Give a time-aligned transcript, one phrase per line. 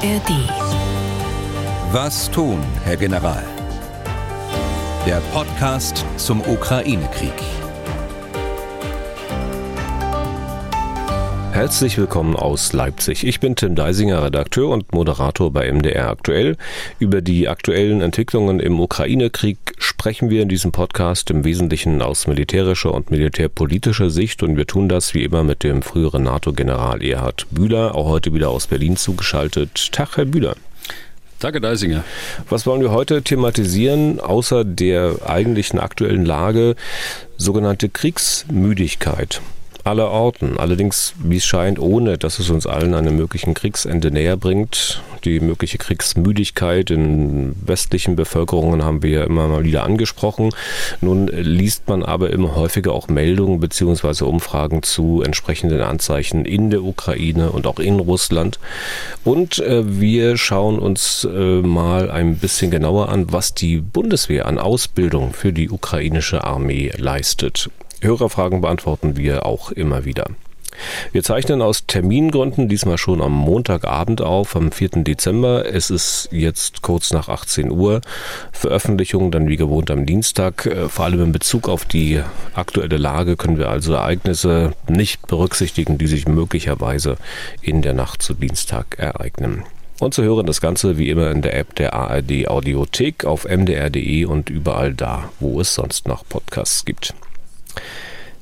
[0.00, 0.30] ARD.
[1.90, 3.42] Was tun, Herr General?
[5.04, 7.32] Der Podcast zum Ukraine-Krieg.
[11.50, 13.26] Herzlich willkommen aus Leipzig.
[13.26, 16.56] Ich bin Tim Deisinger, Redakteur und Moderator bei MDR Aktuell.
[17.00, 19.58] Über die aktuellen Entwicklungen im Ukraine-Krieg
[19.98, 24.88] sprechen wir in diesem Podcast im Wesentlichen aus militärischer und militärpolitischer Sicht und wir tun
[24.88, 29.90] das wie immer mit dem früheren NATO-General Erhard Bühler, auch heute wieder aus Berlin zugeschaltet.
[29.90, 30.54] Tag, Herr Bühler.
[31.40, 32.04] Danke, Deisinger.
[32.48, 36.76] Was wollen wir heute thematisieren, außer der eigentlichen aktuellen Lage?
[37.36, 39.40] Sogenannte Kriegsmüdigkeit
[39.88, 40.58] aller Orten.
[40.58, 45.02] Allerdings, wie es scheint, ohne dass es uns allen einem möglichen Kriegsende näher bringt.
[45.24, 50.50] Die mögliche Kriegsmüdigkeit in westlichen Bevölkerungen haben wir ja immer mal wieder angesprochen.
[51.00, 54.24] Nun liest man aber immer häufiger auch Meldungen bzw.
[54.24, 58.58] Umfragen zu entsprechenden Anzeichen in der Ukraine und auch in Russland.
[59.24, 64.58] Und äh, wir schauen uns äh, mal ein bisschen genauer an, was die Bundeswehr an
[64.58, 67.70] Ausbildung für die ukrainische Armee leistet.
[68.00, 70.26] Hörerfragen beantworten wir auch immer wieder.
[71.12, 75.02] Wir zeichnen aus Termingründen diesmal schon am Montagabend auf, am 4.
[75.02, 75.66] Dezember.
[75.66, 78.00] Es ist jetzt kurz nach 18 Uhr.
[78.52, 80.66] Veröffentlichung dann wie gewohnt am Dienstag.
[80.66, 82.22] Äh, vor allem in Bezug auf die
[82.54, 87.16] aktuelle Lage können wir also Ereignisse nicht berücksichtigen, die sich möglicherweise
[87.60, 89.64] in der Nacht zu Dienstag ereignen.
[90.00, 94.26] Und zu hören das Ganze wie immer in der App der ARD Audiothek auf mdr.de
[94.26, 97.14] und überall da, wo es sonst noch Podcasts gibt.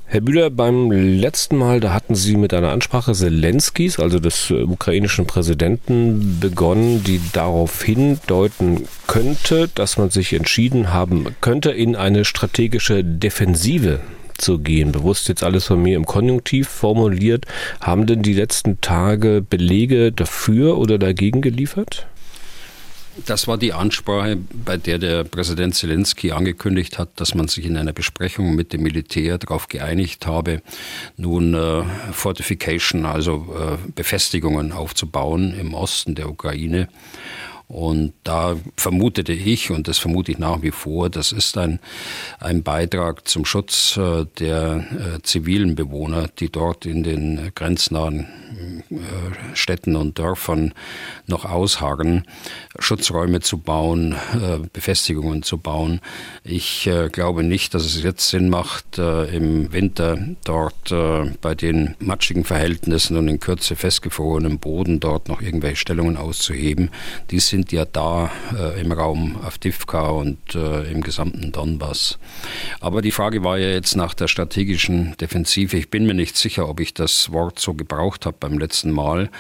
[0.09, 4.63] Herr Bühler, beim letzten Mal, da hatten Sie mit einer Ansprache Zelenskis, also des äh,
[4.63, 12.25] ukrainischen Präsidenten, begonnen, die darauf hindeuten könnte, dass man sich entschieden haben könnte, in eine
[12.25, 13.99] strategische Defensive
[14.39, 14.93] zu gehen.
[14.93, 17.45] Bewusst jetzt alles von mir im Konjunktiv formuliert.
[17.81, 22.07] Haben denn die letzten Tage Belege dafür oder dagegen geliefert?
[23.25, 27.77] Das war die Ansprache, bei der der Präsident Zelensky angekündigt hat, dass man sich in
[27.77, 30.61] einer Besprechung mit dem Militär darauf geeinigt habe,
[31.17, 31.83] nun äh,
[32.13, 36.89] Fortification, also äh, Befestigungen aufzubauen im Osten der Ukraine.
[37.69, 41.81] Und da vermutete ich, und das vermute ich nach wie vor, das ist ein,
[42.39, 44.85] ein Beitrag zum Schutz äh, der
[45.17, 48.29] äh, zivilen Bewohner, die dort in den grenznahen
[48.91, 50.75] äh, Städten und Dörfern
[51.27, 52.25] noch ausharren,
[52.79, 54.15] Schutzräume zu bauen,
[54.73, 56.01] Befestigungen zu bauen.
[56.45, 60.95] Ich glaube nicht, dass es jetzt Sinn macht, im Winter dort
[61.41, 66.91] bei den matschigen Verhältnissen und in Kürze festgefrorenem Boden dort noch irgendwelche Stellungen auszuheben.
[67.31, 72.19] Die sind ja da äh, im Raum Avdivka und äh, im gesamten Donbass.
[72.81, 75.75] Aber die Frage war ja jetzt nach der strategischen Defensive.
[75.75, 79.31] Ich bin mir nicht sicher, ob ich das Wort so gebraucht habe beim letzten Mal,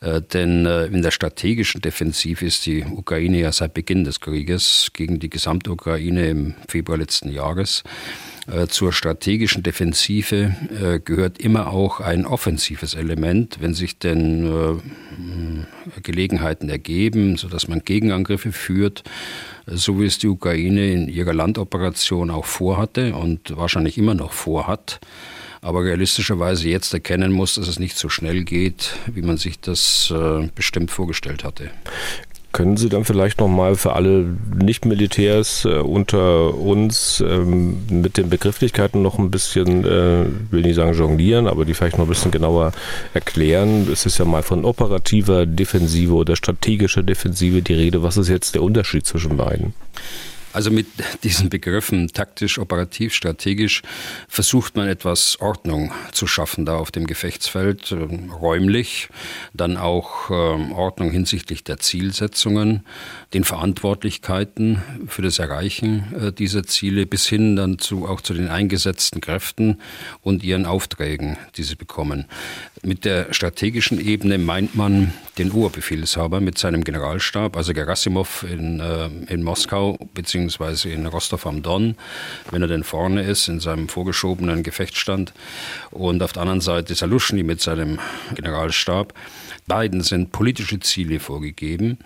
[0.00, 4.88] äh, denn äh, in der strategischen Defensive ist die Ukraine ja seit Beginn des Krieges
[4.94, 7.82] gegen die Gesamtukraine im Februar letzten Jahres
[8.68, 16.68] zur strategischen Defensive äh, gehört immer auch ein offensives Element, wenn sich denn äh, Gelegenheiten
[16.68, 19.02] ergeben, sodass man Gegenangriffe führt,
[19.66, 25.00] so wie es die Ukraine in ihrer Landoperation auch vorhatte und wahrscheinlich immer noch vorhat
[25.66, 30.12] aber realistischerweise jetzt erkennen muss, dass es nicht so schnell geht, wie man sich das
[30.14, 31.70] äh, bestimmt vorgestellt hatte.
[32.56, 34.24] Können Sie dann vielleicht nochmal für alle
[34.54, 40.94] Nicht-Militärs äh, unter uns ähm, mit den Begrifflichkeiten noch ein bisschen, äh, will nicht sagen
[40.94, 42.72] jonglieren, aber die vielleicht noch ein bisschen genauer
[43.12, 43.86] erklären?
[43.92, 48.02] Es ist ja mal von operativer Defensive oder strategischer Defensive die Rede.
[48.02, 49.74] Was ist jetzt der Unterschied zwischen beiden?
[50.52, 50.86] Also mit
[51.22, 53.82] diesen Begriffen taktisch, operativ, strategisch
[54.28, 59.08] versucht man etwas Ordnung zu schaffen da auf dem Gefechtsfeld, äh, räumlich,
[59.52, 62.84] dann auch ähm, Ordnung hinsichtlich der Zielsetzungen,
[63.34, 68.48] den Verantwortlichkeiten für das Erreichen äh, dieser Ziele bis hin dann zu, auch zu den
[68.48, 69.80] eingesetzten Kräften
[70.22, 72.26] und ihren Aufträgen, die sie bekommen.
[72.82, 79.08] Mit der strategischen Ebene meint man den Oberbefehlshaber mit seinem Generalstab, also Gerasimov in, äh,
[79.28, 81.96] in Moskau beziehungsweise in Rostov am Don,
[82.50, 85.32] wenn er denn vorne ist in seinem vorgeschobenen Gefechtsstand.
[85.90, 87.98] Und auf der anderen Seite Saluschny mit seinem
[88.34, 89.14] Generalstab.
[89.66, 91.98] Beiden sind politische Ziele vorgegeben,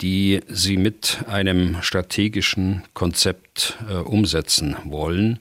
[0.00, 5.38] die sie mit einem strategischen Konzept äh, umsetzen wollen.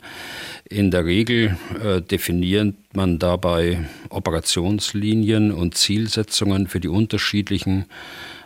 [0.69, 7.85] In der Regel äh, definiert man dabei Operationslinien und Zielsetzungen für die unterschiedlichen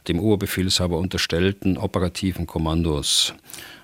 [0.07, 3.33] dem Oberbefehlshaber unterstellten operativen Kommandos.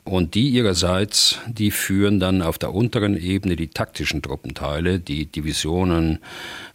[0.10, 6.18] Und die ihrerseits, die führen dann auf der unteren Ebene die taktischen Truppenteile, die Divisionen,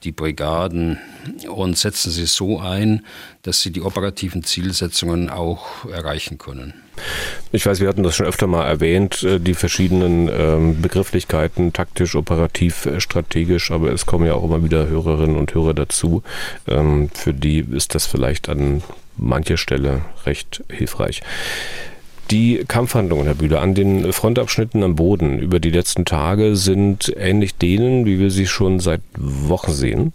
[0.04, 0.98] die Brigaden
[1.48, 3.04] und setzen sie so ein,
[3.42, 6.74] dass sie die operativen Zielsetzungen auch erreichen können.
[7.50, 12.14] Ich weiß, wir hatten das schon öfter mal erwähnt, äh, die verschiedenen ähm, Begrifflichkeiten, taktisch,
[12.14, 16.22] operativ, äh, strategisch, aber es kommen ja auch immer wieder Hörerinnen und Hörer dazu.
[16.68, 18.84] Ähm, für die ist das vielleicht an
[19.16, 21.20] mancher Stelle recht hilfreich.
[22.30, 27.54] Die Kampfhandlungen, Herr Bühler, an den Frontabschnitten am Boden über die letzten Tage sind ähnlich
[27.56, 30.12] denen, wie wir sie schon seit Wochen sehen.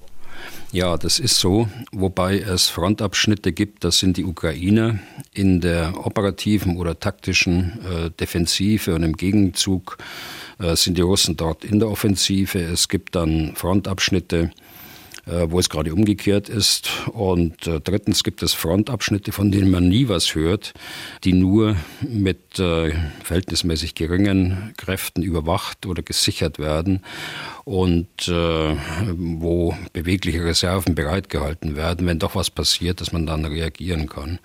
[0.71, 4.99] Ja, das ist so, wobei es Frontabschnitte gibt, das sind die Ukrainer
[5.33, 9.97] in der operativen oder taktischen äh, Defensive und im Gegenzug
[10.59, 12.59] äh, sind die Russen dort in der Offensive.
[12.59, 14.51] Es gibt dann Frontabschnitte,
[15.49, 16.89] wo es gerade umgekehrt ist.
[17.11, 20.73] Und äh, drittens gibt es Frontabschnitte, von denen man nie was hört,
[21.23, 22.91] die nur mit äh,
[23.23, 27.01] verhältnismäßig geringen Kräften überwacht oder gesichert werden
[27.65, 34.39] und wo bewegliche Reserven bereitgehalten werden, wenn doch was passiert, dass man dann reagieren kann.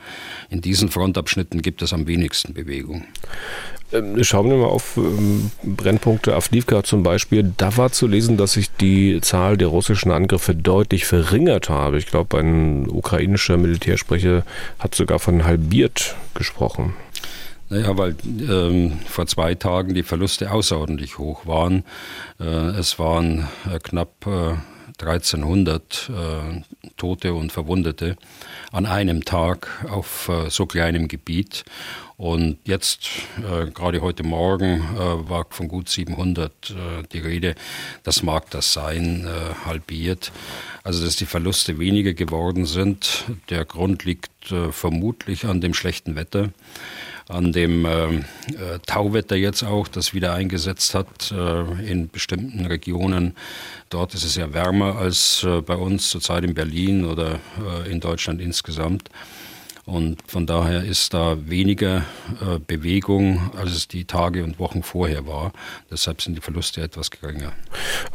[0.51, 3.05] In diesen Frontabschnitten gibt es am wenigsten Bewegung.
[3.95, 7.55] Ähm, schauen wir mal auf ähm, Brennpunkte Avdivka zum Beispiel.
[7.57, 11.99] Da war zu lesen, dass sich die Zahl der russischen Angriffe deutlich verringert habe.
[11.99, 14.45] Ich glaube, ein ukrainischer Militärsprecher
[14.81, 16.95] hat sogar von halbiert gesprochen.
[17.71, 21.85] Naja, weil ähm, vor zwei Tagen die Verluste außerordentlich hoch waren.
[22.41, 24.55] Äh, es waren äh, knapp äh,
[25.01, 28.17] 1300 äh, Tote und Verwundete
[28.71, 31.65] an einem Tag auf äh, so kleinem Gebiet.
[32.17, 33.09] Und jetzt,
[33.39, 36.75] äh, gerade heute Morgen, äh, war von gut 700 äh,
[37.13, 37.57] die Rede.
[38.05, 40.31] Das mag das sein, äh, halbiert.
[40.85, 43.25] Also, dass die Verluste weniger geworden sind.
[43.51, 46.51] Der Grund liegt äh, vermutlich an dem schlechten Wetter
[47.29, 48.23] an dem äh, äh,
[48.87, 53.35] Tauwetter jetzt auch, das wieder eingesetzt hat äh, in bestimmten Regionen.
[53.89, 58.01] Dort ist es ja wärmer als äh, bei uns zurzeit in Berlin oder äh, in
[58.01, 59.09] Deutschland insgesamt.
[59.87, 61.99] Und von daher ist da weniger
[62.41, 65.53] äh, Bewegung, als es die Tage und Wochen vorher war.
[65.91, 67.53] Deshalb sind die Verluste etwas geringer.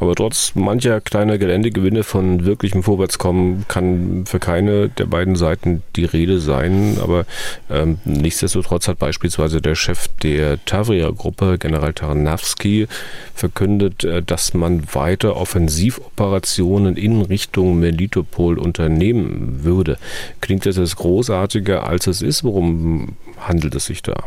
[0.00, 6.06] Aber trotz mancher kleiner Geländegewinne von wirklichem Vorwärtskommen kann für keine der beiden Seiten die
[6.06, 6.98] Rede sein.
[7.00, 7.24] Aber
[7.70, 12.88] ähm, nichtsdestotrotz hat beispielsweise der Chef der Tavria-Gruppe, General Tarnawski,
[13.32, 19.98] verkündet, äh, dass man weiter Offensivoperationen in Richtung Melitopol unternehmen würde.
[20.40, 21.59] Klingt das als großartig?
[21.60, 22.44] Günstiger, als es ist.
[22.44, 24.24] Worum handelt es sich da?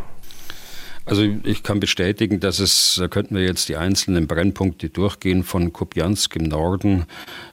[1.05, 5.73] Also ich kann bestätigen, dass es, da könnten wir jetzt die einzelnen Brennpunkte durchgehen, von
[5.73, 7.07] Kupiansk im Norden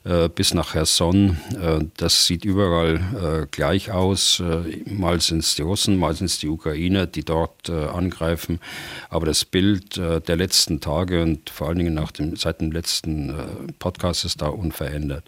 [0.05, 1.37] äh, bis nach Cherson.
[1.61, 3.00] Äh, das sieht überall
[3.43, 4.38] äh, gleich aus.
[4.38, 8.61] Äh, mal sind es die Russen, mal sind es die Ukrainer, die dort äh, angreifen.
[9.09, 12.71] Aber das Bild äh, der letzten Tage und vor allen Dingen nach dem, seit dem
[12.71, 13.35] letzten
[13.81, 15.25] Podcast ist da unverändert.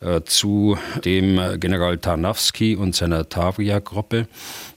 [0.00, 4.28] Äh, zu dem äh, General Tarnawski und seiner Tavria-Gruppe.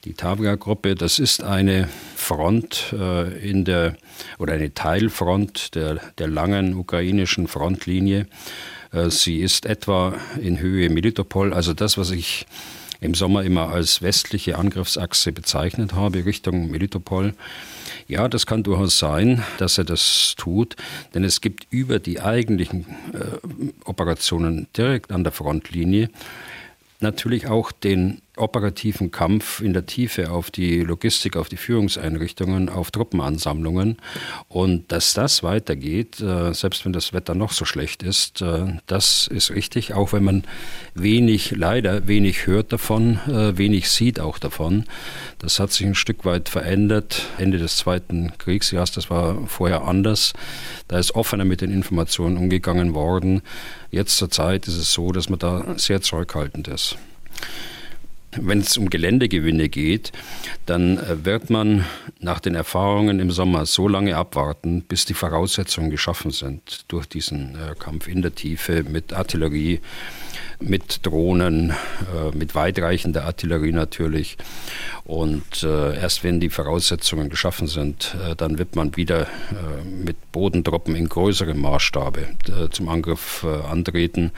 [0.04, 3.98] Die Tavria-Gruppe, das ist eine Front äh, in der
[4.40, 8.28] oder eine Teilfront der, der langen ukrainischen Frontlinie.
[9.08, 12.46] Sie ist etwa in Höhe Melitopol, also das, was ich
[13.00, 17.34] im Sommer immer als westliche Angriffsachse bezeichnet habe, Richtung Melitopol.
[18.12, 20.76] Ja, das kann durchaus sein, dass er das tut,
[21.14, 23.38] denn es gibt über die eigentlichen äh,
[23.86, 26.10] Operationen direkt an der Frontlinie
[27.00, 32.92] natürlich auch den operativen Kampf in der Tiefe auf die Logistik, auf die Führungseinrichtungen, auf
[32.92, 33.98] Truppenansammlungen.
[34.48, 39.28] Und dass das weitergeht, äh, selbst wenn das Wetter noch so schlecht ist, äh, das
[39.28, 40.44] ist richtig, auch wenn man
[40.96, 44.86] wenig, leider wenig hört davon, äh, wenig sieht auch davon.
[45.40, 47.28] Das hat sich ein Stück weit verändert.
[47.38, 50.34] Ende des Zweiten Kriegsjahres, das war vorher anders.
[50.88, 53.42] Da ist offener mit den Informationen umgegangen worden.
[53.92, 56.98] Jetzt zur Zeit ist es so, dass man da sehr zurückhaltend ist.
[58.38, 60.14] Wenn es um Geländegewinne geht,
[60.66, 61.86] dann äh, wird man
[62.20, 67.56] nach den Erfahrungen im Sommer so lange abwarten, bis die Voraussetzungen geschaffen sind durch diesen
[67.56, 69.82] äh, Kampf in der Tiefe mit Artillerie,
[70.62, 74.38] mit Drohnen, äh, mit weitreichender Artillerie natürlich.
[75.12, 79.28] Und erst wenn die Voraussetzungen geschaffen sind, dann wird man wieder
[79.84, 82.28] mit Bodentruppen in größerem Maßstabe
[82.72, 84.32] zum Angriff antreten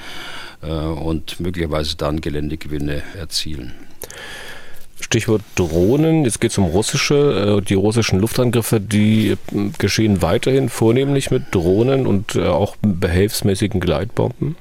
[0.61, 3.73] und möglicherweise dann Geländegewinne erzielen.
[5.03, 6.23] Stichwort Drohnen.
[6.23, 7.59] Jetzt geht es um russische.
[7.59, 9.37] Äh, die russischen Luftangriffe, die äh,
[9.77, 14.55] geschehen weiterhin vornehmlich mit Drohnen und äh, auch behelfsmäßigen Gleitbomben.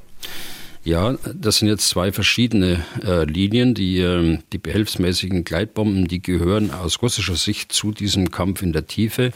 [0.84, 3.74] Ja, das sind jetzt zwei verschiedene äh, Linien.
[3.74, 8.88] Die, äh, die behelfsmäßigen Gleitbomben, die gehören aus russischer Sicht zu diesem Kampf in der
[8.88, 9.30] Tiefe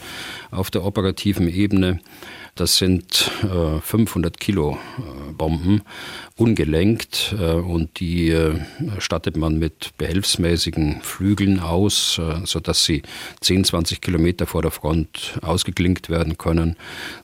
[0.51, 2.01] auf der operativen Ebene.
[2.57, 5.83] Das sind äh, 500 Kilo äh, Bomben,
[6.35, 8.59] ungelenkt äh, und die äh,
[8.97, 13.03] stattet man mit behelfsmäßigen Flügeln aus, äh, sodass sie
[13.41, 16.77] 10, 20 Kilometer vor der Front ausgeklinkt werden können,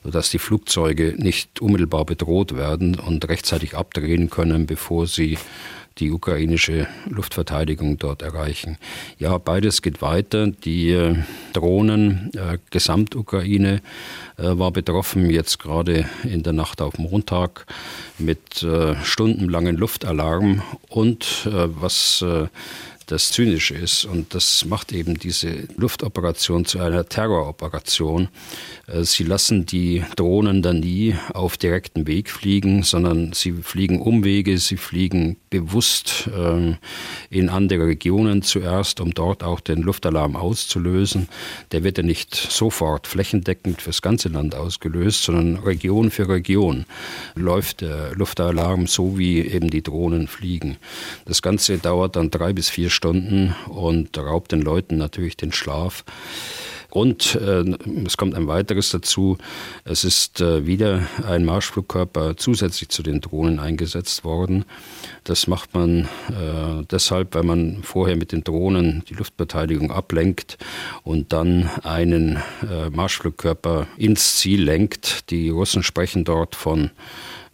[0.04, 5.36] sodass die Flugzeuge nicht unmittelbar bedroht werden und rechtzeitig abdrehen können, bevor sie
[5.98, 8.78] die ukrainische Luftverteidigung dort erreichen.
[9.18, 10.48] Ja, beides geht weiter.
[10.48, 11.16] Die äh,
[11.52, 13.80] Drohnen, äh, Gesamtukraine
[14.36, 17.66] äh, war betroffen, jetzt gerade in der Nacht auf Montag
[18.18, 22.48] mit äh, stundenlangen Luftalarm und äh, was äh,
[23.06, 24.04] das Zynische ist.
[24.04, 28.28] Und das macht eben diese Luftoperation zu einer Terroroperation.
[28.86, 34.58] Äh, sie lassen die Drohnen dann nie auf direkten Weg fliegen, sondern sie fliegen Umwege,
[34.58, 36.78] sie fliegen bewusst ähm,
[37.30, 41.28] in andere Regionen zuerst, um dort auch den Luftalarm auszulösen.
[41.72, 46.86] Der wird ja nicht sofort flächendeckend fürs ganze Land ausgelöst, sondern Region für Region
[47.34, 50.76] läuft der Luftalarm so, wie eben die Drohnen fliegen.
[51.24, 56.04] Das Ganze dauert dann drei bis vier Stunden und raubt den Leuten natürlich den Schlaf.
[56.94, 57.64] Und äh,
[58.06, 59.36] es kommt ein weiteres dazu.
[59.84, 64.64] Es ist äh, wieder ein Marschflugkörper zusätzlich zu den Drohnen eingesetzt worden.
[65.24, 70.56] Das macht man äh, deshalb, weil man vorher mit den Drohnen die Luftverteidigung ablenkt
[71.02, 75.30] und dann einen äh, Marschflugkörper ins Ziel lenkt.
[75.30, 76.92] Die Russen sprechen dort von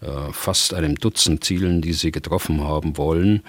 [0.02, 3.42] äh, fast einem Dutzend Zielen, die sie getroffen haben wollen.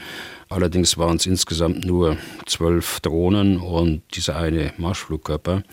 [0.51, 5.63] Allerdings waren es insgesamt nur zwölf Drohnen und dieser eine Marschflugkörper.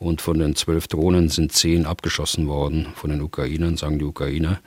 [0.00, 4.58] Und von den zwölf Drohnen sind zehn abgeschossen worden von den Ukrainern, sagen die Ukrainer.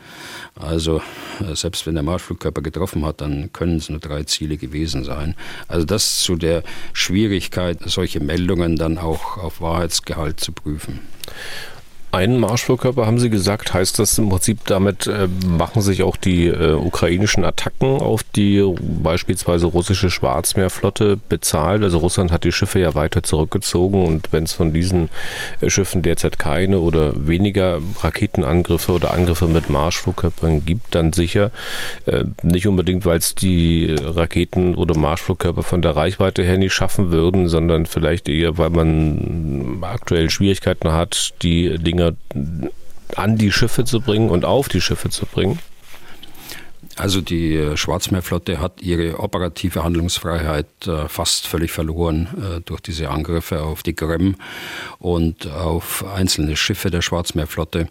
[0.55, 1.01] Also
[1.41, 5.35] äh, selbst wenn der Marschflugkörper getroffen hat, dann können es nur drei Ziele gewesen sein.
[5.67, 6.63] Also das zu der
[6.93, 11.01] Schwierigkeit, solche Meldungen dann auch auf Wahrheitsgehalt zu prüfen.
[12.11, 16.47] Einen Marschflugkörper, haben Sie gesagt, heißt das im Prinzip, damit äh, machen sich auch die
[16.47, 21.83] äh, ukrainischen Attacken auf die beispielsweise russische Schwarzmeerflotte bezahlt.
[21.83, 25.09] Also Russland hat die Schiffe ja weiter zurückgezogen und wenn es von diesen
[25.61, 31.51] äh, Schiffen derzeit keine oder weniger Raketenangriffe oder Angriffe mit Marschflugkörpern gibt, dann sicher
[32.07, 37.11] äh, nicht unbedingt, weil es die Raketen oder Marschflugkörper von der Reichweite her nicht schaffen
[37.11, 42.15] würden, sondern vielleicht eher, weil man aktuell Schwierigkeiten hat, die Dinge Dinge
[43.15, 45.59] an die Schiffe zu bringen und auf die Schiffe zu bringen?
[46.99, 53.09] Also die äh, Schwarzmeerflotte hat ihre operative Handlungsfreiheit äh, fast völlig verloren äh, durch diese
[53.09, 54.35] Angriffe auf die Krim
[54.97, 57.87] und auf einzelne Schiffe der Schwarzmeerflotte.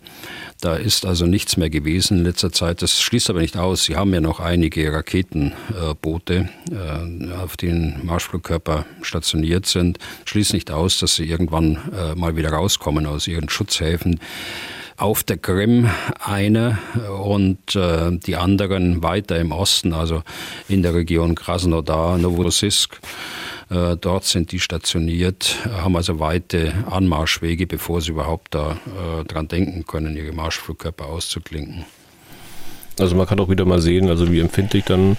[0.61, 2.83] Da ist also nichts mehr gewesen in letzter Zeit.
[2.83, 3.85] Das schließt aber nicht aus.
[3.85, 6.49] Sie haben ja noch einige Raketenboote,
[7.41, 9.99] auf denen Marschflugkörper stationiert sind.
[10.25, 11.79] Schließt nicht aus, dass sie irgendwann
[12.17, 14.19] mal wieder rauskommen aus ihren Schutzhäfen
[14.99, 15.89] auf der Krim
[16.21, 16.79] eine
[17.23, 20.23] und äh, die anderen weiter im Osten, also
[20.69, 23.01] in der Region Krasnodar, Novorossiysk.
[23.71, 29.49] Äh, dort sind die stationiert, haben also weite Anmarschwege, bevor sie überhaupt da äh, dran
[29.49, 31.87] denken können, ihre Marschflugkörper auszuklinken.
[33.01, 35.17] Also man kann auch wieder mal sehen, also wie empfindlich dann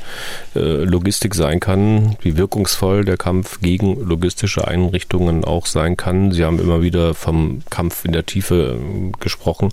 [0.56, 6.32] äh, Logistik sein kann, wie wirkungsvoll der Kampf gegen logistische Einrichtungen auch sein kann.
[6.32, 9.70] Sie haben immer wieder vom Kampf in der Tiefe äh, gesprochen.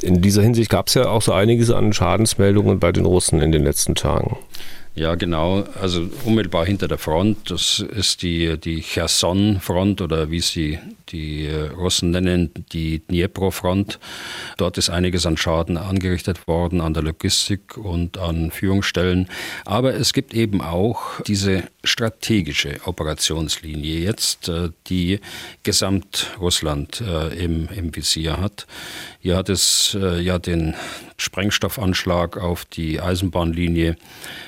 [0.00, 3.52] In dieser Hinsicht gab es ja auch so einiges an Schadensmeldungen bei den Russen in
[3.52, 4.36] den letzten Tagen.
[4.98, 5.62] Ja, genau.
[5.80, 12.10] Also unmittelbar hinter der Front, das ist die, die Cherson-Front oder wie sie die Russen
[12.10, 14.00] nennen, die Dnipro-Front.
[14.56, 19.28] Dort ist einiges an Schaden angerichtet worden an der Logistik und an Führungsstellen.
[19.64, 25.20] Aber es gibt eben auch diese strategische Operationslinie jetzt, äh, die
[25.62, 28.66] Gesamtrussland äh, im, im Visier hat.
[29.28, 30.74] Hier hat es äh, ja den
[31.18, 33.96] Sprengstoffanschlag auf die Eisenbahnlinie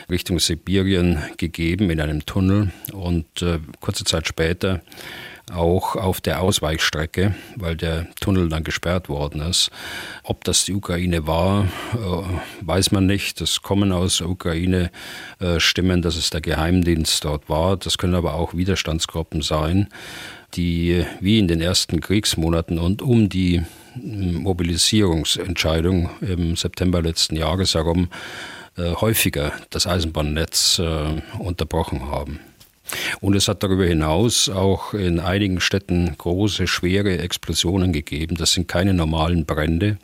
[0.09, 4.81] Richtung Sibirien gegeben in einem Tunnel und äh, kurze Zeit später
[5.53, 9.71] auch auf der Ausweichstrecke, weil der Tunnel dann gesperrt worden ist.
[10.23, 13.43] Ob das die Ukraine war, äh, weiß man nicht.
[13.43, 14.91] Das kommen aus der Ukraine
[15.41, 17.77] äh, Stimmen, dass es der Geheimdienst dort war.
[17.77, 19.91] Das können aber auch Widerstandsgruppen sein,
[20.55, 23.63] die wie in den ersten Kriegsmonaten und um die
[23.97, 28.09] Mobilisierungsentscheidung im September letzten Jahres herum
[28.77, 32.41] äh, häufiger das Eisenbahnnetz äh, unterbrochen haben.
[33.21, 38.37] Und es hat darüber hinaus auch in einigen Städten große, schwere Explosionen gegeben.
[38.37, 39.99] Das sind keine normalen Brände.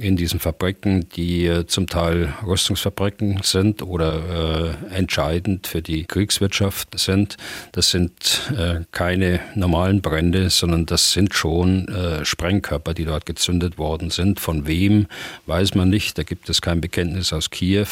[0.00, 6.96] In diesen Fabriken, die äh, zum Teil Rüstungsfabriken sind oder äh, entscheidend für die Kriegswirtschaft
[6.98, 7.36] sind.
[7.72, 13.76] Das sind äh, keine normalen Brände, sondern das sind schon äh, Sprengkörper, die dort gezündet
[13.76, 14.38] worden sind.
[14.38, 15.08] Von wem
[15.46, 16.16] weiß man nicht.
[16.16, 17.88] Da gibt es kein Bekenntnis aus Kiew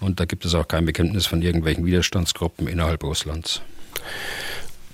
[0.00, 3.62] und da gibt es auch kein Bekenntnis von irgendwelchen Widerstandsgruppen innerhalb Russlands.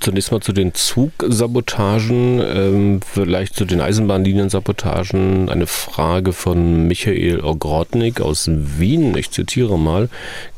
[0.03, 5.49] Zunächst mal zu den Zugsabotagen, ähm, vielleicht zu den Eisenbahnliniensabotagen.
[5.49, 9.17] Eine Frage von Michael Ogrodnik aus Wien.
[9.17, 10.09] Ich zitiere mal.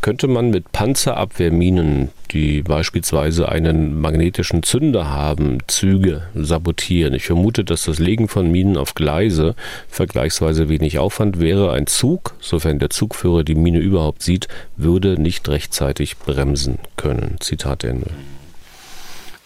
[0.01, 7.13] Könnte man mit Panzerabwehrminen, die beispielsweise einen magnetischen Zünder haben, Züge sabotieren?
[7.13, 9.57] Ich vermute, dass das Legen von Minen auf Gleise
[9.91, 11.71] vergleichsweise wenig Aufwand wäre.
[11.73, 14.49] Ein Zug, sofern der Zugführer die Mine überhaupt sieht,
[14.79, 17.37] würde nicht rechtzeitig bremsen können.
[17.41, 18.07] Zitat Ende.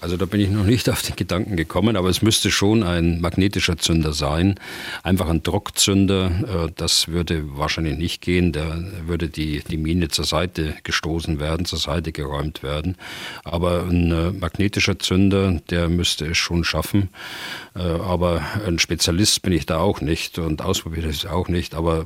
[0.01, 3.21] Also da bin ich noch nicht auf den Gedanken gekommen, aber es müsste schon ein
[3.21, 4.55] magnetischer Zünder sein.
[5.03, 8.53] Einfach ein Druckzünder, äh, das würde wahrscheinlich nicht gehen.
[8.53, 12.97] Da würde die, die Mine zur Seite gestoßen werden, zur Seite geräumt werden.
[13.45, 17.09] Aber ein äh, magnetischer Zünder, der müsste es schon schaffen.
[17.75, 22.05] Äh, aber ein Spezialist bin ich da auch nicht und ausprobiert es auch nicht, aber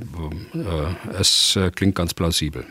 [1.19, 2.65] es klingt ganz plausibel.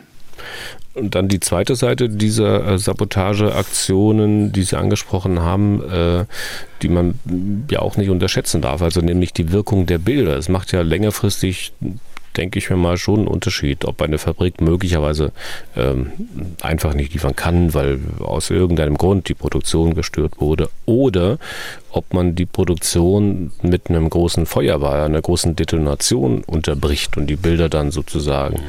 [0.94, 6.24] Und dann die zweite Seite dieser äh, Sabotageaktionen, die Sie angesprochen haben, äh,
[6.82, 7.18] die man
[7.70, 10.36] ja auch nicht unterschätzen darf, also nämlich die Wirkung der Bilder.
[10.36, 11.72] Es macht ja längerfristig
[12.36, 15.32] denke ich mir mal, schon einen Unterschied, ob eine Fabrik möglicherweise
[15.76, 16.12] ähm,
[16.60, 21.38] einfach nicht liefern kann, weil aus irgendeinem Grund die Produktion gestört wurde, oder
[21.90, 27.68] ob man die Produktion mit einem großen Feuerwehr, einer großen Detonation unterbricht und die Bilder
[27.68, 28.60] dann sozusagen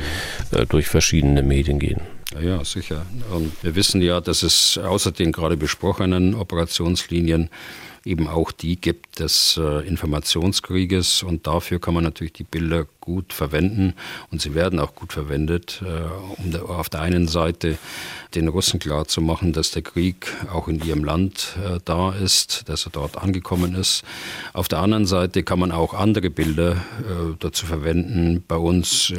[0.51, 2.01] äh, durch verschiedene Medien gehen.
[2.41, 3.05] Ja, sicher.
[3.31, 7.49] Und wir wissen ja, dass es außer den gerade besprochenen Operationslinien
[8.05, 13.33] eben auch die gibt des äh, Informationskrieges und dafür kann man natürlich die Bilder gut
[13.33, 13.93] verwenden
[14.31, 17.77] und sie werden auch gut verwendet, äh, um auf der einen Seite
[18.35, 22.91] den Russen klarzumachen, dass der Krieg auch in ihrem Land äh, da ist, dass er
[22.91, 24.03] dort angekommen ist.
[24.53, 26.83] Auf der anderen Seite kann man auch andere Bilder
[27.39, 29.11] dazu verwenden, bei uns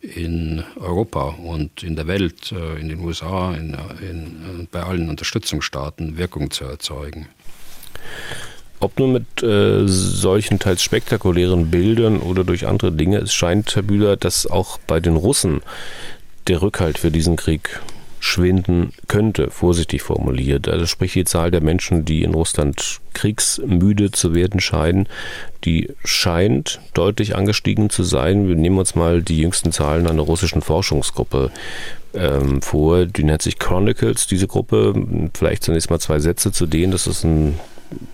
[0.00, 6.50] in Europa und in der Welt, in den USA, in, in, bei allen Unterstützungsstaaten Wirkung
[6.50, 7.28] zu erzeugen.
[8.80, 13.82] Ob nur mit äh, solchen teils spektakulären Bildern oder durch andere Dinge, es scheint, Herr
[13.82, 15.60] Bühler, dass auch bei den Russen
[16.48, 17.80] der Rückhalt für diesen Krieg
[18.20, 20.68] schwinden könnte, vorsichtig formuliert.
[20.68, 25.08] Also sprich die Zahl der Menschen, die in Russland kriegsmüde zu werden scheinen,
[25.64, 28.46] die scheint deutlich angestiegen zu sein.
[28.46, 31.50] Wir nehmen uns mal die jüngsten Zahlen einer russischen Forschungsgruppe
[32.12, 34.94] ähm, vor, die nennt sich Chronicles, diese Gruppe.
[35.34, 36.92] Vielleicht zunächst mal zwei Sätze zu denen.
[36.92, 37.58] Das ist ein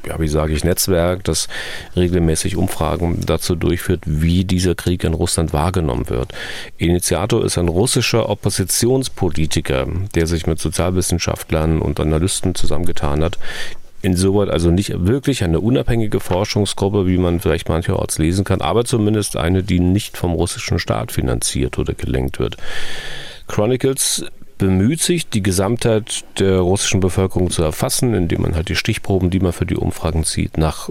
[0.07, 1.49] ja, wie sage ich, Netzwerk, das
[1.97, 6.33] regelmäßig Umfragen dazu durchführt, wie dieser Krieg in Russland wahrgenommen wird.
[6.79, 13.39] Initiator ist ein russischer Oppositionspolitiker, der sich mit Sozialwissenschaftlern und Analysten zusammengetan hat,
[14.03, 19.37] Insoweit also nicht wirklich eine unabhängige Forschungsgruppe, wie man vielleicht mancherorts lesen kann, aber zumindest
[19.37, 22.57] eine, die nicht vom russischen Staat finanziert oder gelenkt wird.
[23.49, 24.25] Chronicles
[24.59, 29.41] bemüht sich, die Gesamtheit der russischen Bevölkerung zu erfassen, indem man halt die Stichproben, die
[29.41, 30.89] man für die Umfragen zieht, nach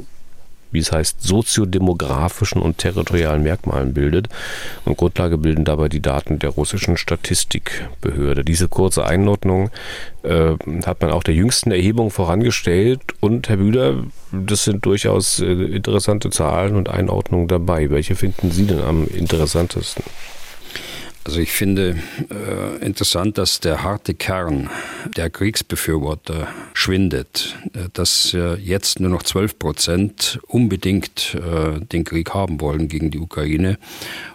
[0.75, 4.27] wie es heißt, soziodemografischen und territorialen Merkmalen bildet.
[4.83, 8.43] Und Grundlage bilden dabei die Daten der russischen Statistikbehörde.
[8.43, 9.71] Diese kurze Einordnung
[10.23, 10.51] äh,
[10.85, 13.01] hat man auch der jüngsten Erhebung vorangestellt.
[13.21, 17.89] Und Herr Bühler, das sind durchaus äh, interessante Zahlen und Einordnungen dabei.
[17.89, 20.03] Welche finden Sie denn am interessantesten?
[21.25, 21.97] Also ich finde
[22.29, 24.69] äh, interessant, dass der harte Kern
[25.17, 32.35] der Kriegsbefürworter schwindet, äh, dass äh, jetzt nur noch 12 Prozent unbedingt äh, den Krieg
[32.35, 33.79] haben wollen gegen die Ukraine.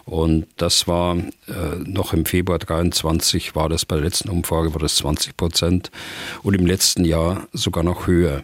[0.03, 4.81] Und das war äh, noch im Februar 23 war das bei der letzten Umfrage war
[4.81, 5.91] das 20 Prozent
[6.43, 8.43] und im letzten Jahr sogar noch höher.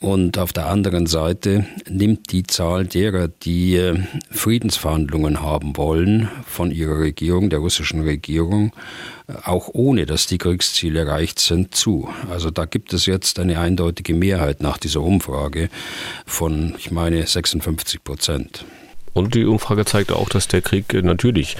[0.00, 3.98] Und auf der anderen Seite nimmt die Zahl derer, die äh,
[4.30, 8.72] Friedensverhandlungen haben wollen von ihrer Regierung, der russischen Regierung,
[9.26, 12.08] äh, auch ohne dass die Kriegsziele erreicht sind, zu.
[12.30, 15.68] Also da gibt es jetzt eine eindeutige Mehrheit nach dieser Umfrage
[16.26, 18.64] von, ich meine, 56 Prozent.
[19.18, 21.56] Und die Umfrage zeigt auch, dass der Krieg natürlich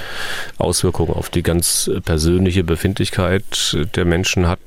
[0.59, 4.61] Auswirkungen auf die ganz persönliche Befindlichkeit der Menschen hat.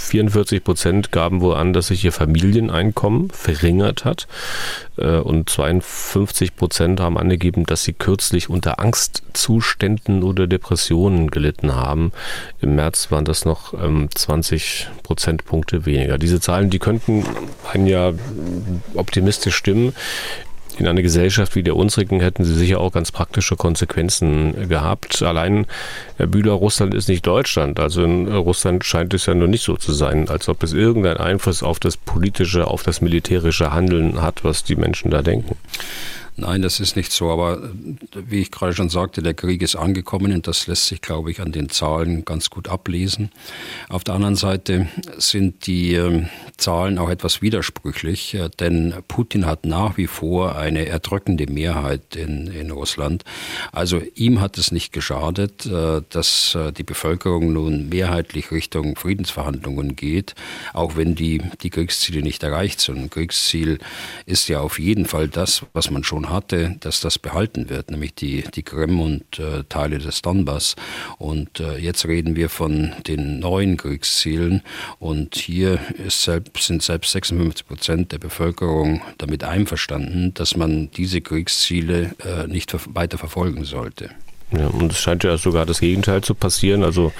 [0.00, 4.26] 44 Prozent gaben wohl an, dass sich ihr Familieneinkommen verringert hat.
[4.96, 12.12] Äh, und 52 Prozent haben angegeben, dass sie kürzlich unter Angstzuständen oder Depressionen gelitten haben.
[12.60, 16.18] Im März waren das noch 20 ähm, Prozentpunkte weniger.
[16.18, 17.24] Diese Zahlen, die könnten
[17.70, 18.12] einen ja
[18.94, 19.92] optimistisch stimmen.
[20.80, 25.22] In einer Gesellschaft wie der unsrigen hätten sie sicher auch ganz praktische Konsequenzen gehabt.
[25.22, 25.66] Allein,
[26.16, 27.78] Herr Bühler, Russland ist nicht Deutschland.
[27.78, 31.18] Also in Russland scheint es ja nur nicht so zu sein, als ob es irgendeinen
[31.18, 35.56] Einfluss auf das politische, auf das militärische Handeln hat, was die Menschen da denken.
[36.40, 37.28] Nein, das ist nicht so.
[37.30, 37.70] Aber
[38.14, 41.40] wie ich gerade schon sagte, der Krieg ist angekommen und das lässt sich, glaube ich,
[41.42, 43.30] an den Zahlen ganz gut ablesen.
[43.90, 46.24] Auf der anderen Seite sind die äh,
[46.56, 52.46] Zahlen auch etwas widersprüchlich, äh, denn Putin hat nach wie vor eine erdrückende Mehrheit in,
[52.46, 53.24] in Russland.
[53.70, 59.94] Also ihm hat es nicht geschadet, äh, dass äh, die Bevölkerung nun mehrheitlich Richtung Friedensverhandlungen
[59.94, 60.34] geht,
[60.72, 62.96] auch wenn die, die Kriegsziele nicht erreicht sind.
[62.96, 63.78] Ein Kriegsziel
[64.24, 68.14] ist ja auf jeden Fall das, was man schon hatte, dass das behalten wird, nämlich
[68.14, 70.76] die, die Krim und äh, Teile des Donbass.
[71.18, 74.62] Und äh, jetzt reden wir von den neuen Kriegszielen.
[74.98, 82.14] Und hier selbst, sind selbst 56 Prozent der Bevölkerung damit einverstanden, dass man diese Kriegsziele
[82.24, 84.10] äh, nicht weiter verfolgen sollte.
[84.52, 86.82] Ja, und es scheint ja sogar das Gegenteil zu passieren.
[86.82, 87.12] Also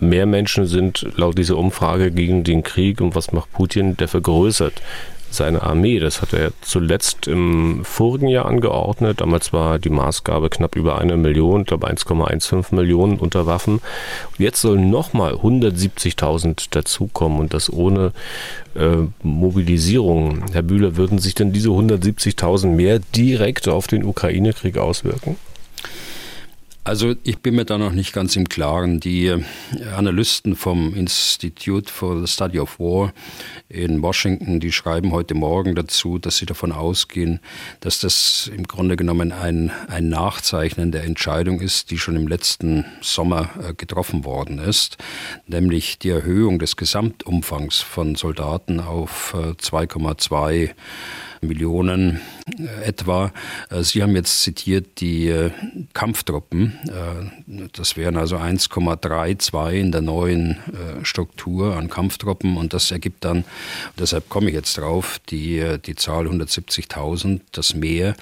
[0.00, 3.96] mehr Menschen sind laut dieser Umfrage gegen den Krieg und was macht Putin?
[3.96, 4.82] Der vergrößert
[5.30, 5.98] seine Armee.
[5.98, 9.20] Das hat er zuletzt im vorigen Jahr angeordnet.
[9.20, 13.80] Damals war die Maßgabe knapp über eine Million, ich glaube 1,15 Millionen unter Waffen.
[14.38, 18.12] Jetzt sollen nochmal 170.000 dazukommen und das ohne
[18.74, 20.44] äh, Mobilisierung.
[20.52, 25.36] Herr Bühler, würden sich denn diese 170.000 mehr direkt auf den Ukraine-Krieg auswirken?
[26.86, 29.00] Also ich bin mir da noch nicht ganz im Klaren.
[29.00, 29.42] Die äh,
[29.96, 33.12] Analysten vom Institute for the Study of War
[33.68, 37.40] in Washington, die schreiben heute Morgen dazu, dass sie davon ausgehen,
[37.80, 42.84] dass das im Grunde genommen ein, ein Nachzeichnen der Entscheidung ist, die schon im letzten
[43.00, 44.96] Sommer äh, getroffen worden ist,
[45.48, 50.74] nämlich die Erhöhung des Gesamtumfangs von Soldaten auf 2,2 äh,
[51.40, 52.20] Millionen
[52.58, 53.32] äh, etwa.
[53.70, 55.50] Äh, Sie haben jetzt zitiert die äh,
[55.92, 56.78] Kampftruppen.
[57.72, 60.58] Das wären also 1,32 in der neuen
[61.02, 63.44] Struktur an Kampftruppen und das ergibt dann,
[63.98, 68.14] deshalb komme ich jetzt drauf, die, die Zahl 170.000, das Mehr.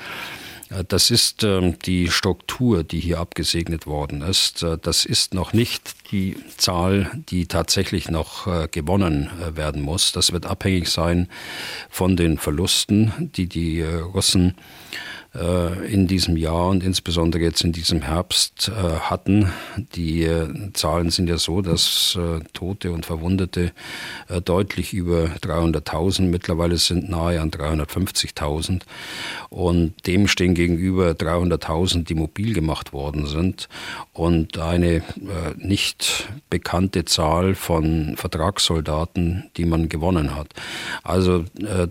[0.83, 4.63] Das ist ähm, die Struktur, die hier abgesegnet worden ist.
[4.63, 10.13] Äh, das ist noch nicht die Zahl, die tatsächlich noch äh, gewonnen äh, werden muss.
[10.13, 11.29] Das wird abhängig sein
[11.91, 18.03] von den Verlusten, die die Russen äh, in diesem Jahr und insbesondere jetzt in diesem
[18.03, 19.51] Herbst äh, hatten.
[19.97, 22.17] Die äh, Zahlen sind ja so, dass
[22.53, 23.73] Tote und Verwundete
[24.45, 28.83] deutlich über 300.000 mittlerweile sind nahe an 350.000
[29.51, 33.69] und dem stehen gegenüber 300.000, die mobil gemacht worden sind
[34.13, 35.03] und eine
[35.57, 40.49] nicht bekannte Zahl von Vertragssoldaten, die man gewonnen hat.
[41.03, 41.45] Also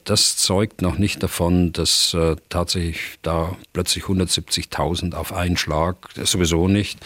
[0.05, 2.15] das zeugt noch nicht davon, dass
[2.49, 6.99] tatsächlich da da plötzlich 170.000 auf einen Schlag sowieso nicht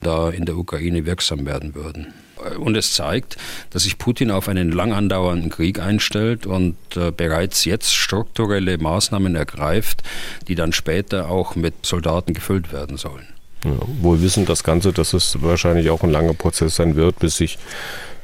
[0.00, 2.12] da in der Ukraine wirksam werden würden.
[2.58, 3.36] Und es zeigt,
[3.70, 9.34] dass sich Putin auf einen lang andauernden Krieg einstellt und äh, bereits jetzt strukturelle Maßnahmen
[9.34, 10.02] ergreift,
[10.46, 13.26] die dann später auch mit Soldaten gefüllt werden sollen.
[13.64, 17.38] Ja, wohl wissen das Ganze, dass es wahrscheinlich auch ein langer Prozess sein wird, bis
[17.38, 17.58] sich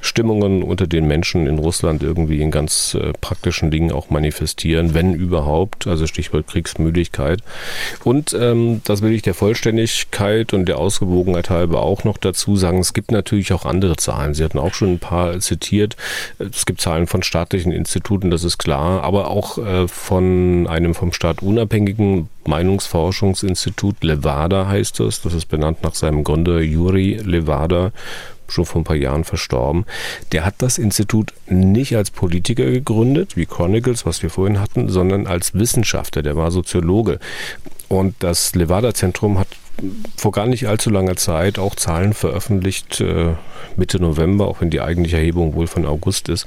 [0.04, 5.14] Stimmungen unter den Menschen in Russland irgendwie in ganz äh, praktischen Dingen auch manifestieren, wenn
[5.14, 7.40] überhaupt, also Stichwort Kriegsmüdigkeit.
[8.04, 12.80] Und ähm, das will ich der Vollständigkeit und der Ausgewogenheit halber auch noch dazu sagen,
[12.80, 14.34] es gibt natürlich auch andere Zahlen.
[14.34, 15.96] Sie hatten auch schon ein paar zitiert.
[16.38, 21.14] Es gibt Zahlen von staatlichen Instituten, das ist klar, aber auch äh, von einem vom
[21.14, 25.22] Staat unabhängigen Meinungsforschungsinstitut Levada heißt das.
[25.22, 27.92] Das ist benannt nach seinem Gründer Juri Levada
[28.48, 29.84] schon vor ein paar Jahren verstorben.
[30.32, 35.26] Der hat das Institut nicht als Politiker gegründet, wie Chronicles, was wir vorhin hatten, sondern
[35.26, 36.22] als Wissenschaftler.
[36.22, 37.18] Der war Soziologe.
[37.88, 39.48] Und das Levada-Zentrum hat
[40.16, 43.34] vor gar nicht allzu langer Zeit auch Zahlen veröffentlicht, äh,
[43.76, 46.46] Mitte November, auch wenn die eigentliche Erhebung wohl von August ist.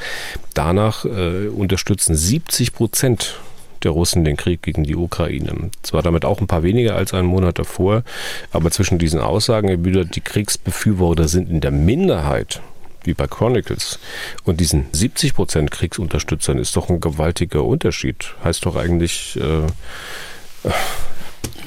[0.53, 3.39] Danach äh, unterstützen 70 Prozent
[3.83, 5.71] der Russen den Krieg gegen die Ukraine.
[5.83, 8.03] Zwar damit auch ein paar weniger als einen Monat davor,
[8.51, 12.61] aber zwischen diesen Aussagen, Bühler, die Kriegsbefürworter sind in der Minderheit,
[13.03, 13.99] wie bei Chronicles,
[14.43, 18.33] und diesen 70 Prozent Kriegsunterstützern ist doch ein gewaltiger Unterschied.
[18.43, 20.69] Heißt doch eigentlich, äh,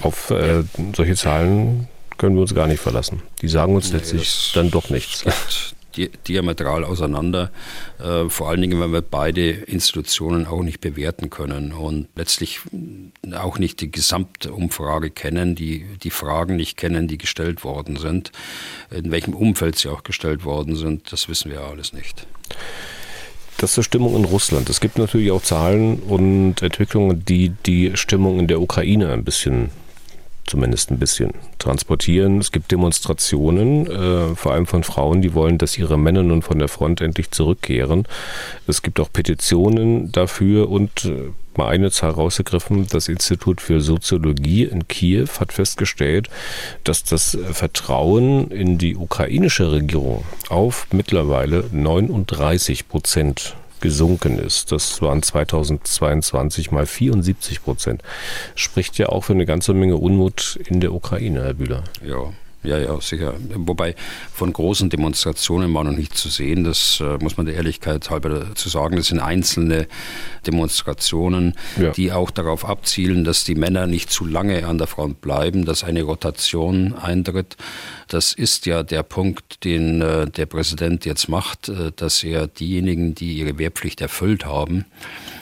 [0.03, 3.23] auf äh, solche Zahlen können wir uns gar nicht verlassen.
[3.41, 5.25] Die sagen uns letztlich dann doch nichts
[5.97, 7.51] diametral auseinander,
[7.99, 12.61] äh, vor allen Dingen, weil wir beide Institutionen auch nicht bewerten können und letztlich
[13.35, 18.33] auch nicht die Gesamtumfrage kennen, die, die Fragen nicht kennen, die gestellt worden sind.
[18.91, 22.27] In welchem Umfeld sie auch gestellt worden sind, das wissen wir alles nicht.
[23.59, 24.71] das zur Stimmung in Russland.
[24.71, 29.71] Es gibt natürlich auch Zahlen und Entwicklungen, die die Stimmung in der Ukraine ein bisschen
[30.51, 32.39] zumindest ein bisschen transportieren.
[32.39, 36.59] Es gibt Demonstrationen, äh, vor allem von Frauen, die wollen, dass ihre Männer nun von
[36.59, 38.07] der Front endlich zurückkehren.
[38.67, 44.65] Es gibt auch Petitionen dafür und äh, mal eine Zahl rausgegriffen, das Institut für Soziologie
[44.65, 46.29] in Kiew hat festgestellt,
[46.85, 54.73] dass das Vertrauen in die ukrainische Regierung auf mittlerweile 39 Prozent gesunken ist.
[54.73, 58.03] Das waren 2022 mal 74 Prozent.
[58.55, 61.85] Spricht ja auch für eine ganze Menge Unmut in der Ukraine, Herr Bühler.
[62.05, 63.35] Ja, ja, ja, sicher.
[63.55, 63.95] Wobei
[64.33, 66.65] von großen Demonstrationen war noch nicht zu sehen.
[66.65, 68.97] Das äh, muss man der Ehrlichkeit halber dazu sagen.
[68.97, 69.87] Das sind einzelne
[70.47, 71.91] Demonstrationen, ja.
[71.91, 75.85] die auch darauf abzielen, dass die Männer nicht zu lange an der Front bleiben, dass
[75.85, 77.57] eine Rotation eintritt.
[78.09, 83.15] Das ist ja der Punkt, den äh, der Präsident jetzt macht, äh, dass er diejenigen,
[83.15, 84.85] die ihre Wehrpflicht erfüllt haben,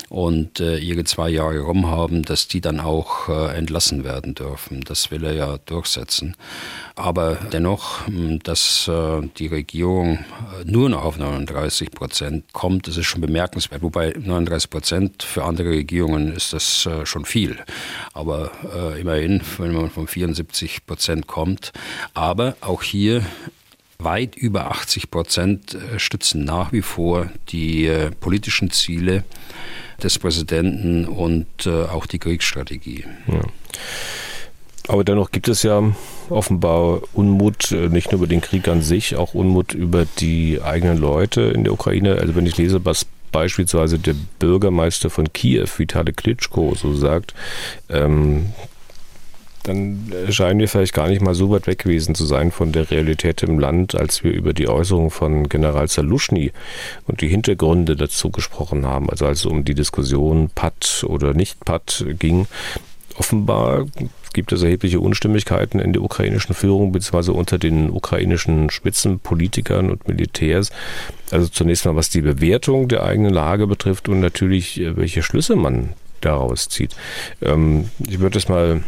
[0.08, 4.80] und äh, ihre zwei Jahre rum haben, dass die dann auch äh, entlassen werden dürfen.
[4.82, 6.34] Das will er ja durchsetzen.
[6.94, 12.96] Aber dennoch, hm, dass äh, die Regierung äh, nur noch auf 39 Prozent kommt, das
[12.96, 13.82] ist schon bemerkenswert.
[13.82, 17.58] Wobei 39 Prozent für andere Regierungen ist das äh, schon viel.
[18.14, 21.72] Aber äh, immerhin, wenn man von 74 Prozent kommt.
[22.14, 23.22] Aber auch hier
[23.98, 27.90] weit über 80 Prozent stützen nach wie vor die
[28.20, 29.24] politischen Ziele
[30.02, 33.04] des Präsidenten und äh, auch die Kriegsstrategie.
[33.26, 33.40] Ja.
[34.88, 35.82] Aber dennoch gibt es ja
[36.30, 40.96] offenbar Unmut, äh, nicht nur über den Krieg an sich, auch Unmut über die eigenen
[40.96, 42.16] Leute in der Ukraine.
[42.16, 47.34] Also wenn ich lese, was beispielsweise der Bürgermeister von Kiew, Vitali Klitschko, so sagt,
[47.90, 48.46] ähm,
[49.68, 52.90] dann scheinen wir vielleicht gar nicht mal so weit weg gewesen zu sein von der
[52.90, 56.52] Realität im Land, als wir über die Äußerung von General Zaluschny
[57.06, 59.08] und die Hintergründe dazu gesprochen haben.
[59.10, 62.46] Also als es um die Diskussion Patt oder nicht Patt ging.
[63.16, 63.86] Offenbar
[64.32, 70.70] gibt es erhebliche Unstimmigkeiten in der ukrainischen Führung beziehungsweise unter den ukrainischen Spitzenpolitikern und Militärs.
[71.30, 75.56] Also zunächst mal, was die Bewertung der eigenen Lage betrifft und natürlich, äh, welche Schlüsse
[75.56, 76.94] man daraus zieht.
[77.42, 78.82] Ähm, ich würde es mal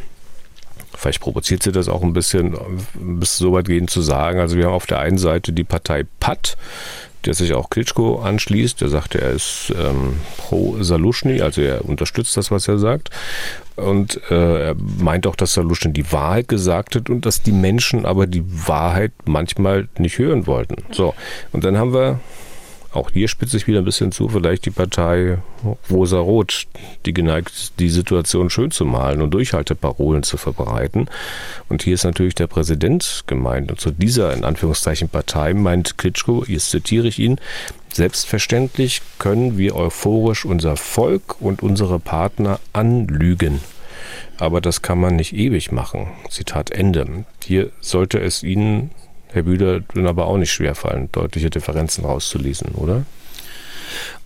[0.97, 2.57] vielleicht provoziert sie das auch ein bisschen,
[2.95, 4.41] bis so weit gehen zu sagen.
[4.41, 6.57] Also wir haben auf der einen Seite die Partei PAT,
[7.25, 8.81] der sich auch Klitschko anschließt.
[8.81, 13.11] Der sagt, er ist ähm, pro Saluschny, also er unterstützt das, was er sagt.
[13.77, 18.05] Und äh, er meint auch, dass Saluschny die Wahrheit gesagt hat und dass die Menschen
[18.05, 20.85] aber die Wahrheit manchmal nicht hören wollten.
[20.91, 21.15] So,
[21.53, 22.21] und dann haben wir
[22.93, 25.39] auch hier spitze ich wieder ein bisschen zu, vielleicht die Partei
[25.91, 26.67] Rosa-Rot,
[27.07, 31.09] die geneigt die Situation schön zu malen und Durchhalteparolen zu verbreiten.
[31.69, 33.71] Und hier ist natürlich der Präsident gemeint.
[33.71, 37.39] Und zu dieser, in Anführungszeichen, Partei meint Klitschko, jetzt zitiere ich ihn,
[37.93, 43.61] selbstverständlich können wir euphorisch unser Volk und unsere Partner anlügen.
[44.39, 46.09] Aber das kann man nicht ewig machen.
[46.31, 47.25] Zitat Ende.
[47.45, 48.91] Hier sollte es Ihnen
[49.33, 53.05] Herr Bühler, dann aber auch nicht schwerfallen, deutliche Differenzen rauszulesen, oder?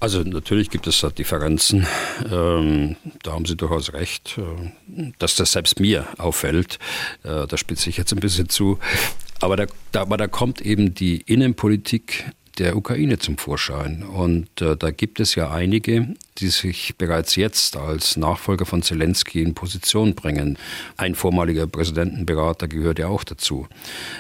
[0.01, 1.87] Also natürlich gibt es da Differenzen.
[2.31, 6.79] Ähm, da haben Sie durchaus recht, äh, dass das selbst mir auffällt.
[7.23, 8.79] Äh, da spitze ich jetzt ein bisschen zu.
[9.41, 12.25] Aber da, da, aber da kommt eben die Innenpolitik
[12.59, 14.03] der Ukraine zum Vorschein.
[14.03, 19.43] Und äh, da gibt es ja einige, die sich bereits jetzt als Nachfolger von Zelensky
[19.43, 20.59] in Position bringen.
[20.97, 23.69] Ein vormaliger Präsidentenberater gehört ja auch dazu.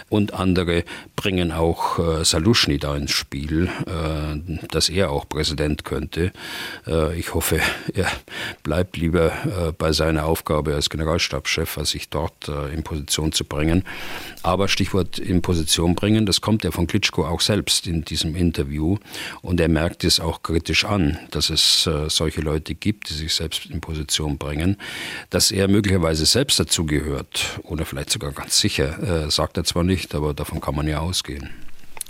[0.09, 0.85] Und andere
[1.16, 6.33] bringen auch äh, Saluschny da ins Spiel, äh, dass er auch Präsident könnte.
[6.87, 7.61] Äh, ich hoffe,
[7.94, 8.11] er
[8.62, 13.44] bleibt lieber äh, bei seiner Aufgabe als Generalstabschef, als sich dort äh, in Position zu
[13.44, 13.85] bringen.
[14.42, 18.99] Aber Stichwort in Position bringen, das kommt ja von Klitschko auch selbst in diesem Interview.
[19.43, 23.35] Und er merkt es auch kritisch an, dass es äh, solche Leute gibt, die sich
[23.35, 24.77] selbst in Position bringen.
[25.31, 29.85] Dass er möglicherweise selbst dazu gehört oder vielleicht sogar ganz sicher, äh, sagt er zwar
[29.85, 31.51] nicht, aber davon kann man ja ausgehen.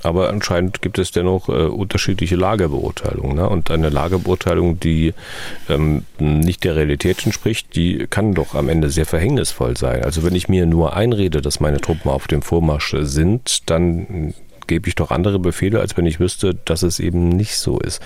[0.05, 3.37] Aber anscheinend gibt es dennoch äh, unterschiedliche Lagerbeurteilungen.
[3.37, 3.49] Ne?
[3.49, 5.15] Und eine Lagerbeurteilung, die
[5.71, 10.05] ähm, nicht der Realität entspricht, die kann doch am Ende sehr verhängnisvoll sein.
[10.05, 14.35] Also wenn ich mir nur einrede, dass meine Truppen auf dem Vormarsch sind, dann
[14.67, 18.01] gebe ich doch andere Befehle, als wenn ich wüsste, dass es eben nicht so ist.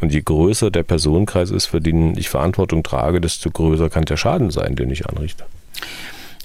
[0.00, 4.16] Und je größer der Personenkreis ist, für den ich Verantwortung trage, desto größer kann der
[4.16, 5.44] Schaden sein, den ich anrichte.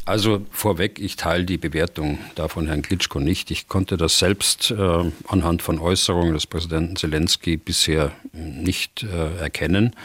[0.07, 3.49] Also vorweg, ich teile die Bewertung da von Herrn Klitschko nicht.
[3.49, 9.95] Ich konnte das selbst äh, anhand von Äußerungen des Präsidenten Zelensky bisher nicht äh, erkennen.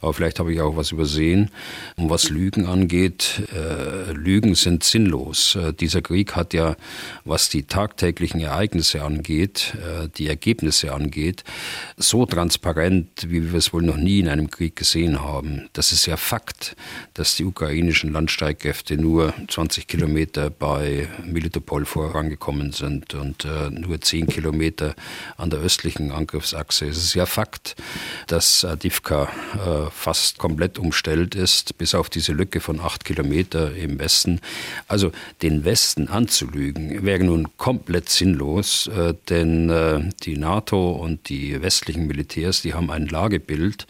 [0.00, 1.50] Aber vielleicht habe ich auch was übersehen.
[1.96, 5.54] Und was Lügen angeht, äh, Lügen sind sinnlos.
[5.54, 6.74] Äh, dieser Krieg hat ja,
[7.26, 11.44] was die tagtäglichen Ereignisse angeht, äh, die Ergebnisse angeht,
[11.98, 15.68] so transparent, wie wir es wohl noch nie in einem Krieg gesehen haben.
[15.74, 16.74] Das ist ja Fakt,
[17.12, 24.26] dass die ukrainischen Landstreitkräfte nur 20 Kilometer bei Militopol vorangekommen sind und äh, nur 10
[24.26, 24.94] Kilometer
[25.36, 26.86] an der östlichen Angriffsachse.
[26.86, 27.76] Es ist ja Fakt,
[28.26, 29.24] dass Adivka
[29.54, 34.40] äh, fast komplett umstellt ist, bis auf diese Lücke von 8 Kilometer im Westen.
[34.88, 41.62] Also den Westen anzulügen, wäre nun komplett sinnlos, äh, denn äh, die NATO und die
[41.62, 43.86] westlichen Militärs, die haben ein Lagebild,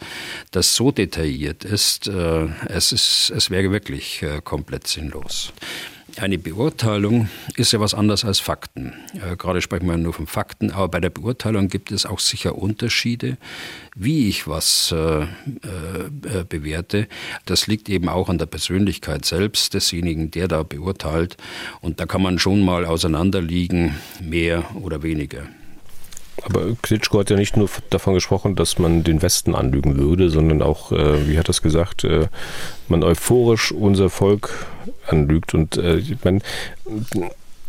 [0.51, 5.42] das so detailliert ist, äh, es, ist es wäre wirklich äh, komplett sinnlos.
[6.17, 8.93] Eine Beurteilung ist ja was anderes als Fakten.
[9.15, 12.55] Äh, gerade sprechen wir nur von Fakten, aber bei der Beurteilung gibt es auch sicher
[12.55, 13.37] Unterschiede,
[13.95, 15.27] wie ich was äh, äh,
[16.47, 17.07] bewerte.
[17.45, 21.37] Das liegt eben auch an der Persönlichkeit selbst desjenigen, der da beurteilt.
[21.81, 25.47] Und da kann man schon mal auseinanderliegen, mehr oder weniger.
[26.45, 30.61] Aber Klitschko hat ja nicht nur davon gesprochen, dass man den Westen anlügen würde, sondern
[30.61, 32.27] auch, äh, wie hat er es gesagt, äh,
[32.87, 34.65] man euphorisch unser Volk
[35.07, 35.53] anlügt.
[35.53, 36.41] Und äh, ich meine,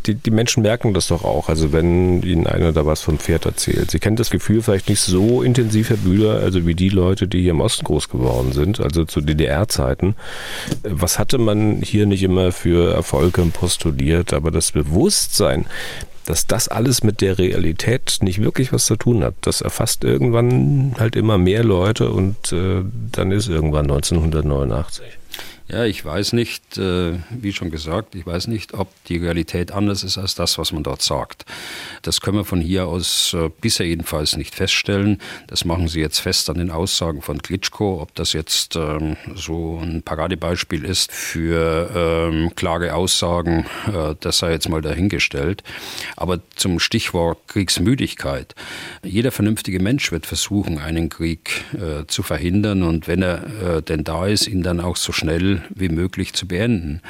[0.05, 1.49] die, die, Menschen merken das doch auch.
[1.49, 3.91] Also wenn ihnen einer da was vom Pferd erzählt.
[3.91, 7.41] Sie kennen das Gefühl vielleicht nicht so intensiv, Herr Bühler, also wie die Leute, die
[7.41, 10.15] hier im Osten groß geworden sind, also zu DDR-Zeiten.
[10.83, 15.65] Was hatte man hier nicht immer für Erfolge postuliert, aber das Bewusstsein,
[16.25, 19.35] dass das alles mit der Realität nicht wirklich was zu tun hat.
[19.41, 25.05] Das erfasst irgendwann halt immer mehr Leute und äh, dann ist irgendwann 1989.
[25.67, 30.03] Ja, ich weiß nicht, äh, wie schon gesagt, ich weiß nicht, ob die Realität anders
[30.03, 31.43] ist als das, was man dort sagt.
[32.03, 35.19] Das können wir von hier aus äh, bisher jedenfalls nicht feststellen.
[35.47, 37.99] Das machen Sie jetzt fest an den Aussagen von Klitschko.
[37.99, 44.51] Ob das jetzt ähm, so ein Paradebeispiel ist für ähm, klare Aussagen, äh, das sei
[44.51, 45.63] jetzt mal dahingestellt.
[46.15, 48.53] Aber zum Stichwort Kriegsmüdigkeit.
[49.01, 51.63] Jeder vernünftige Mensch wird versuchen, einen Krieg
[52.07, 56.33] zu verhindern und wenn er denn da ist, ihn dann auch so schnell wie möglich
[56.33, 57.01] zu beenden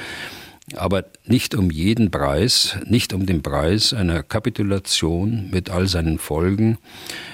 [0.74, 6.80] aber nicht um jeden Preis, nicht um den Preis einer Kapitulation mit all seinen Folgen,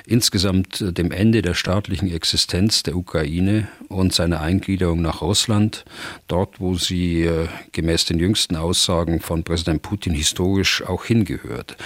[0.06, 5.86] insgesamt dem Ende der staatlichen Existenz der Ukraine und seiner Eingliederung nach Russland,
[6.28, 11.78] dort wo sie äh, gemäß den jüngsten Aussagen von Präsident Putin historisch auch hingehört.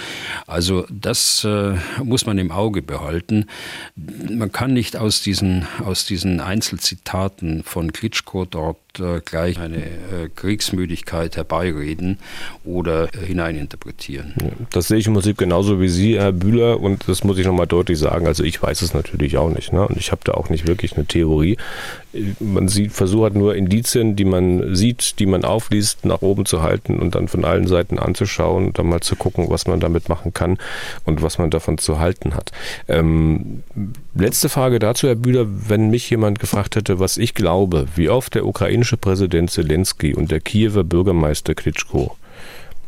[0.48, 3.46] Also das äh, muss man im Auge behalten.
[3.94, 10.28] Man kann nicht aus diesen, aus diesen Einzelzitaten von Klitschko dort äh, gleich eine äh,
[10.34, 12.18] Kriegsmüdigkeit herbeireden
[12.64, 14.34] oder äh, hineininterpretieren.
[14.70, 17.66] Das sehe ich im Prinzip genauso wie Sie, Herr Bühler, und das muss ich nochmal
[17.66, 18.26] deutlich sagen.
[18.26, 19.72] Also ich weiß es natürlich auch nicht.
[19.72, 19.86] Ne?
[19.86, 21.56] Und ich habe da auch nicht wirklich eine Theorie.
[22.40, 26.98] Man sieht, versucht nur Indizien, die man sieht, die man aufliest, nach oben zu halten
[26.98, 30.32] und dann von allen Seiten anzuschauen und dann mal zu gucken, was man damit machen
[30.32, 30.58] kann
[31.04, 32.52] und was man davon zu halten hat.
[32.88, 33.62] Ähm,
[34.14, 38.34] letzte Frage dazu, Herr Bühler, wenn mich jemand gefragt hätte, was ich glaube, wie oft
[38.34, 42.16] der ukrainische Präsident Zelensky und der Kiewer Bürgermeister Klitschko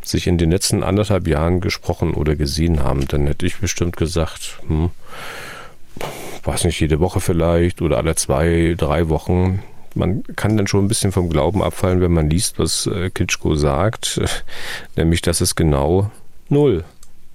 [0.02, 4.58] sich in den letzten anderthalb Jahren gesprochen oder gesehen haben, dann hätte ich bestimmt gesagt,
[4.66, 4.90] hm,
[6.48, 9.62] weiß nicht, jede Woche vielleicht oder alle zwei, drei Wochen.
[9.94, 13.54] Man kann dann schon ein bisschen vom Glauben abfallen, wenn man liest, was äh, Klitschko
[13.54, 14.20] sagt,
[14.96, 16.10] nämlich, dass es genau
[16.48, 16.84] null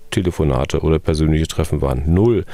[0.10, 2.14] Telefonate oder persönliche Treffen waren.
[2.14, 2.46] Null.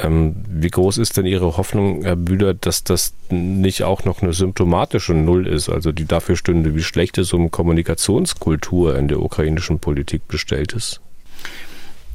[0.00, 4.32] Ähm, wie groß ist denn Ihre Hoffnung, Herr Bühler, dass das nicht auch noch eine
[4.32, 9.78] symptomatische Null ist, also die dafür stünde, wie schlecht es um Kommunikationskultur in der ukrainischen
[9.78, 11.00] Politik bestellt ist?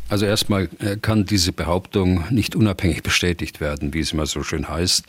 [0.10, 4.70] Also erstmal äh, kann diese Behauptung nicht unabhängig bestätigt werden, wie es immer so schön
[4.70, 5.06] heißt.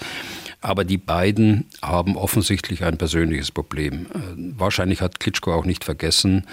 [0.61, 4.07] Aber die beiden haben offensichtlich ein persönliches Problem.
[4.07, 4.19] Äh,
[4.59, 6.45] wahrscheinlich hat Klitschko auch nicht vergessen,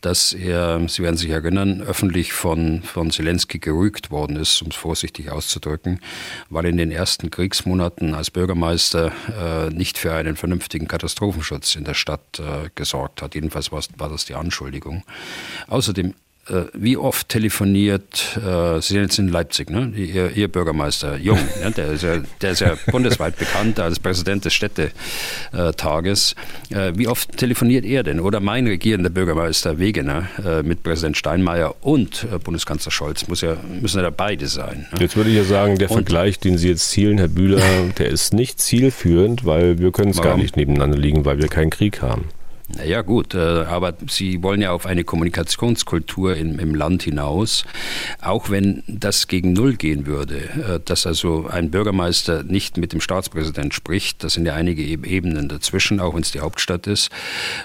[0.00, 4.74] dass er, Sie werden sich erinnern, öffentlich von, von Zelensky gerügt worden ist, um es
[4.74, 6.00] vorsichtig auszudrücken,
[6.50, 11.94] weil in den ersten Kriegsmonaten als Bürgermeister äh, nicht für einen vernünftigen Katastrophenschutz in der
[11.94, 13.36] Stadt äh, gesorgt hat.
[13.36, 15.04] Jedenfalls war, war das die Anschuldigung.
[15.68, 16.14] Außerdem
[16.72, 19.92] wie oft telefoniert, äh, Sie sind jetzt in Leipzig, ne?
[19.94, 24.44] Ihr, Ihr Bürgermeister Jung, ja, der, ist ja, der ist ja bundesweit bekannt als Präsident
[24.44, 26.34] des Städtetages.
[26.70, 28.18] Äh, wie oft telefoniert er denn?
[28.18, 33.56] Oder mein regierender Bürgermeister Wegener äh, mit Präsident Steinmeier und äh, Bundeskanzler Scholz muss ja,
[33.80, 34.88] müssen ja beide sein.
[34.92, 35.00] Ne?
[35.00, 37.60] Jetzt würde ich ja sagen, der und, Vergleich, den Sie jetzt zielen, Herr Bühler,
[37.98, 41.70] der ist nicht zielführend, weil wir können es gar nicht nebeneinander liegen, weil wir keinen
[41.70, 42.24] Krieg haben.
[42.76, 47.64] Naja gut, äh, aber Sie wollen ja auf eine Kommunikationskultur im, im, Land hinaus.
[48.20, 53.00] Auch wenn das gegen Null gehen würde, äh, dass also ein Bürgermeister nicht mit dem
[53.00, 57.10] Staatspräsident spricht, das sind ja einige Ebenen dazwischen, auch wenn es die Hauptstadt ist.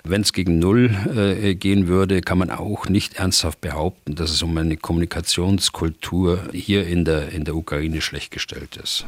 [0.04, 4.44] Wenn es gegen Null äh, gehen würde, kann man auch nicht ernsthaft behaupten, dass es
[4.44, 9.06] um eine Kommunikationskultur hier in der, in der Ukraine schlecht gestellt ist.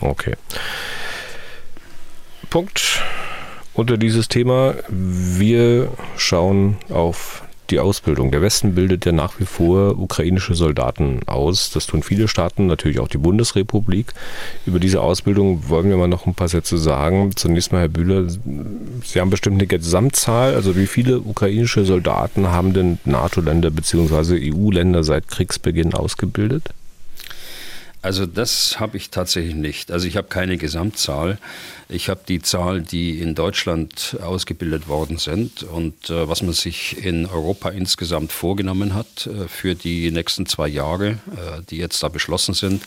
[0.00, 0.34] Okay.
[2.50, 3.02] Punkt
[3.78, 4.74] unter dieses Thema.
[4.88, 8.32] Wir schauen auf die Ausbildung.
[8.32, 11.70] Der Westen bildet ja nach wie vor ukrainische Soldaten aus.
[11.70, 14.14] Das tun viele Staaten, natürlich auch die Bundesrepublik.
[14.66, 17.30] Über diese Ausbildung wollen wir mal noch ein paar Sätze sagen.
[17.36, 18.24] Zunächst mal, Herr Bühler,
[19.04, 20.54] Sie haben bestimmt eine Gesamtzahl.
[20.54, 24.52] Also wie viele ukrainische Soldaten haben denn NATO-Länder bzw.
[24.52, 26.70] EU-Länder seit Kriegsbeginn ausgebildet?
[28.08, 29.90] Also das habe ich tatsächlich nicht.
[29.90, 31.36] Also ich habe keine Gesamtzahl.
[31.90, 37.04] Ich habe die Zahl, die in Deutschland ausgebildet worden sind und äh, was man sich
[37.04, 42.08] in Europa insgesamt vorgenommen hat äh, für die nächsten zwei Jahre, äh, die jetzt da
[42.08, 42.82] beschlossen sind.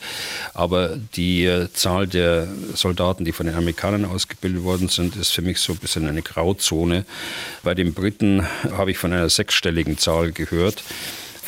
[0.56, 5.44] Aber die äh, Zahl der Soldaten, die von den Amerikanern ausgebildet worden sind, ist für
[5.44, 7.06] mich so ein bisschen eine Grauzone.
[7.62, 10.82] Bei den Briten habe ich von einer sechsstelligen Zahl gehört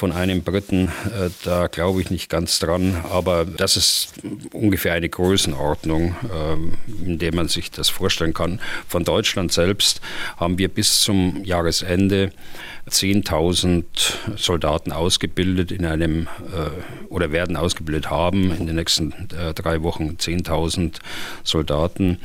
[0.03, 4.09] von einem Briten, äh, da glaube ich nicht ganz dran, aber das ist
[4.51, 6.73] ungefähr eine Größenordnung, ähm,
[7.05, 8.59] in der man sich das vorstellen kann.
[8.85, 10.01] Von Deutschland selbst
[10.35, 12.33] haben wir bis zum Jahresende
[12.89, 13.85] 10.000
[14.35, 20.17] Soldaten ausgebildet in einem äh, oder werden ausgebildet haben in den nächsten äh, drei Wochen
[20.19, 20.95] 10.000
[21.45, 22.19] Soldaten.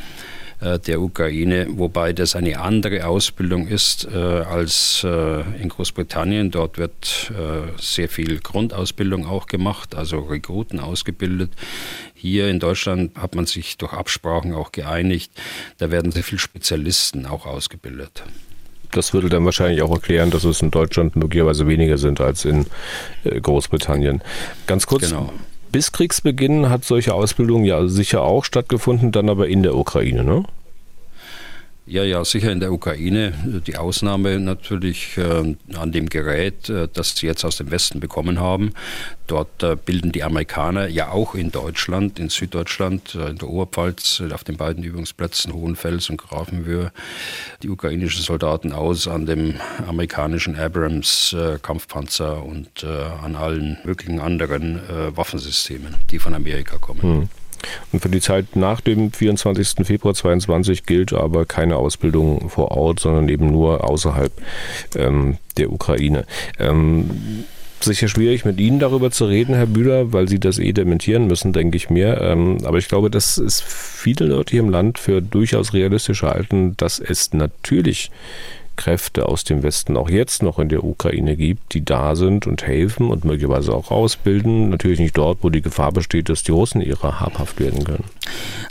[0.60, 6.50] Äh, der Ukraine, wobei das eine andere Ausbildung ist äh, als äh, in Großbritannien.
[6.50, 7.32] Dort wird
[7.78, 11.50] sehr viel Grundausbildung auch gemacht, also Rekruten ausgebildet.
[12.14, 15.30] Hier in Deutschland hat man sich durch Absprachen auch geeinigt.
[15.78, 18.24] Da werden sehr viele Spezialisten auch ausgebildet.
[18.90, 22.66] Das würde dann wahrscheinlich auch erklären, dass es in Deutschland möglicherweise weniger sind als in
[23.24, 24.22] Großbritannien.
[24.66, 25.08] Ganz kurz.
[25.08, 25.32] Genau.
[25.70, 30.44] Bis Kriegsbeginn hat solche Ausbildung ja sicher auch stattgefunden, dann aber in der Ukraine, ne?
[31.90, 33.32] Ja, ja, sicher in der Ukraine.
[33.66, 38.38] Die Ausnahme natürlich äh, an dem Gerät, äh, das sie jetzt aus dem Westen bekommen
[38.40, 38.72] haben.
[39.26, 44.20] Dort äh, bilden die Amerikaner ja auch in Deutschland, in Süddeutschland, äh, in der Oberpfalz,
[44.20, 46.92] äh, auf den beiden Übungsplätzen Hohenfels und Grafenwöhr,
[47.62, 49.54] die ukrainischen Soldaten aus an dem
[49.86, 54.80] amerikanischen Abrams äh, Kampfpanzer und an allen möglichen anderen
[55.14, 57.02] Waffensystemen, die von Amerika kommen.
[57.02, 57.28] Hm.
[57.92, 59.86] Und für die Zeit nach dem 24.
[59.86, 64.32] Februar 2022 gilt aber keine Ausbildung vor Ort, sondern eben nur außerhalb
[64.96, 66.24] ähm, der Ukraine.
[66.58, 67.44] Ähm,
[67.80, 71.52] sicher schwierig, mit Ihnen darüber zu reden, Herr Bühler, weil Sie das eh dementieren müssen,
[71.52, 72.20] denke ich mir.
[72.20, 76.76] Ähm, aber ich glaube, dass es viele Leute hier im Land für durchaus realistisch halten,
[76.76, 78.10] dass es natürlich
[78.78, 82.66] Kräfte aus dem Westen auch jetzt noch in der Ukraine gibt, die da sind und
[82.66, 84.70] helfen und möglicherweise auch ausbilden.
[84.70, 88.04] Natürlich nicht dort, wo die Gefahr besteht, dass die Russen ihrer habhaft werden können.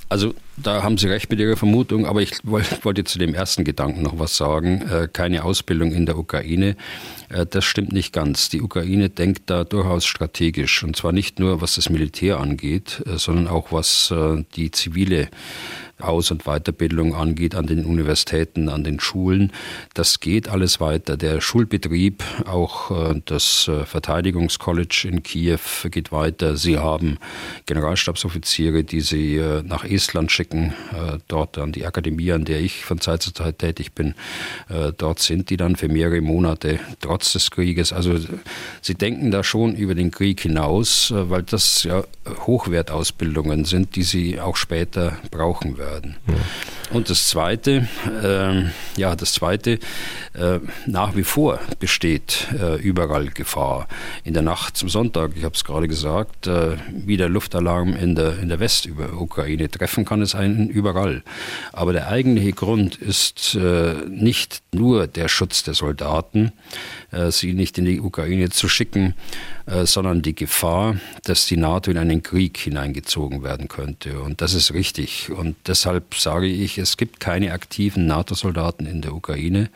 [0.10, 4.02] Also da haben Sie recht mit Ihrer Vermutung, aber ich wollte zu dem ersten Gedanken
[4.02, 4.82] noch was sagen.
[4.90, 6.76] Äh, keine Ausbildung in der Ukraine.
[7.30, 8.50] Äh, das stimmt nicht ganz.
[8.50, 13.18] Die Ukraine denkt da durchaus strategisch und zwar nicht nur was das Militär angeht, äh,
[13.18, 14.14] sondern auch was
[14.56, 15.30] die zivile
[16.00, 19.52] aus- und Weiterbildung angeht an den Universitäten, an den Schulen.
[19.96, 21.18] Das geht alles weiter.
[21.18, 26.56] Der Schulbetrieb, auch äh, das äh, Verteidigungscollege in Kiew geht weiter.
[26.56, 27.18] Sie haben
[27.66, 30.74] Generalstabsoffiziere, die sie äh, nach Estland schicken,
[31.28, 34.16] dort an die Akademie, an der ich von Zeit zu Zeit tätig bin.
[34.98, 37.94] Dort sind die dann für mehrere Monate trotz des Krieges.
[37.94, 38.18] Also
[38.82, 42.04] sie denken da schon über den Krieg hinaus, weil das ja
[42.46, 46.18] Hochwertausbildungen sind, die sie auch später brauchen werden werden.
[46.28, 46.34] Ja.
[46.90, 47.88] Und das Zweite,
[48.24, 48.64] äh,
[49.00, 49.80] ja, das Zweite,
[50.34, 53.88] äh, nach wie vor besteht äh, überall Gefahr.
[54.24, 58.16] In der Nacht zum Sonntag, ich habe es gerade gesagt, äh, wie der Luftalarm in
[58.16, 61.24] der, in der Westukraine treffen kann es einen überall.
[61.74, 66.54] Aber der eigentliche Grund ist äh, nicht nur der Schutz der Soldaten,
[67.12, 69.16] äh, sie nicht in die Ukraine zu schicken,
[69.84, 74.22] sondern die Gefahr, dass die NATO in einen Krieg hineingezogen werden könnte.
[74.22, 75.30] Und das ist richtig.
[75.30, 79.70] Und deshalb sage ich, es gibt keine aktiven NATO-Soldaten in der Ukraine,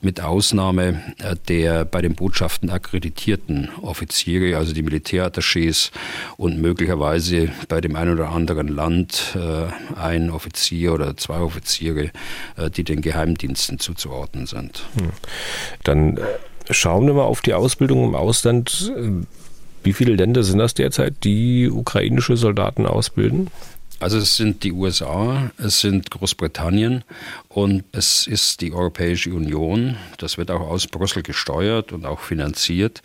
[0.00, 5.90] mit Ausnahme äh, der bei den Botschaften akkreditierten Offiziere, also die Militärattachés
[6.36, 9.36] und möglicherweise bei dem einen oder anderen Land
[9.96, 12.10] ein Offizier oder zwei Offiziere,
[12.76, 14.84] die den Geheimdiensten zuzuordnen sind.
[14.96, 15.10] Hm.
[15.84, 16.18] Dann
[16.70, 18.92] Schauen wir mal auf die Ausbildung im Ausland.
[19.82, 23.48] Wie viele Länder sind das derzeit, die ukrainische Soldaten ausbilden?
[24.02, 27.04] Also es sind die USA, es sind Großbritannien
[27.54, 29.96] und es ist die Europäische Union.
[30.16, 33.02] Das wird auch aus Brüssel gesteuert und auch finanziert.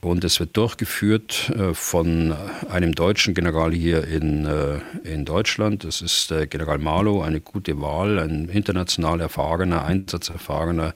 [0.00, 2.32] Und es wird durchgeführt äh, von
[2.70, 5.82] einem deutschen General hier in, äh, in Deutschland.
[5.82, 10.94] Das ist der General Marlow, eine gute Wahl, ein international erfahrener, einsatzerfahrener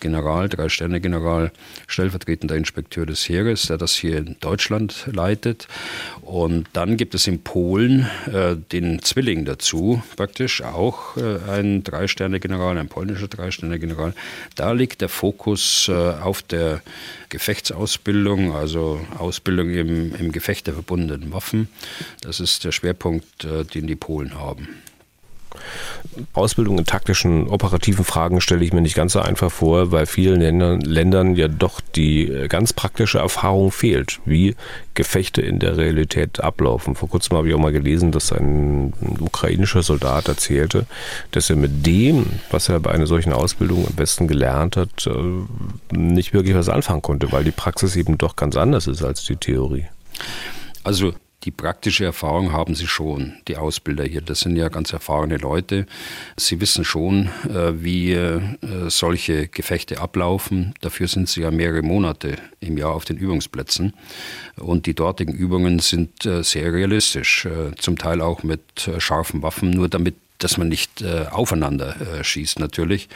[0.00, 1.52] General, Drei-Sterne-General,
[1.86, 5.68] stellvertretender Inspekteur des Heeres, der das hier in Deutschland leitet.
[6.22, 11.84] Und dann gibt es in Polen äh, den Zwilling dazu, praktisch auch äh, ein
[12.40, 14.14] Drei-Sterne-General, ein polnischer Drei-Sterne-General.
[14.56, 16.82] Da liegt der Fokus äh, auf der
[17.28, 21.68] Gefechtsausbildung, also Ausbildung im, im Gefecht der verbundenen Waffen.
[22.22, 24.68] Das ist der Schwerpunkt, äh, den die Polen haben.
[26.32, 30.40] Ausbildung in taktischen, operativen Fragen stelle ich mir nicht ganz so einfach vor, weil vielen
[30.40, 34.56] Ländern, Ländern ja doch die äh, ganz praktische Erfahrung fehlt, wie
[34.94, 36.94] Gefechte in der Realität ablaufen.
[36.94, 40.86] Vor kurzem habe ich auch mal gelesen, dass ein, ukrainischer Soldat erzählte,
[41.30, 45.96] dass er mit dem, was er bei einer solchen Ausbildung am besten gelernt hat, äh,
[45.96, 49.36] nicht wirklich was anfangen konnte, weil die Praxis eben doch ganz anders ist als die
[49.36, 49.86] Theorie.
[50.82, 51.12] Also
[51.44, 54.20] die praktische Erfahrung haben sie schon, die Ausbilder hier.
[54.20, 55.86] Das sind ja ganz erfahrene Leute.
[56.36, 58.40] Sie wissen schon, äh, wie äh,
[58.88, 60.74] solche Gefechte ablaufen.
[60.82, 63.94] Dafür sind sie ja mehrere Monate im Jahr auf den Übungsplätzen.
[64.56, 69.88] Und die dortigen Übungen sind äh, sehr realistisch, zum Teil auch mit scharfen Waffen, nur
[69.88, 73.08] damit dass man nicht äh, aufeinander äh, schießt natürlich.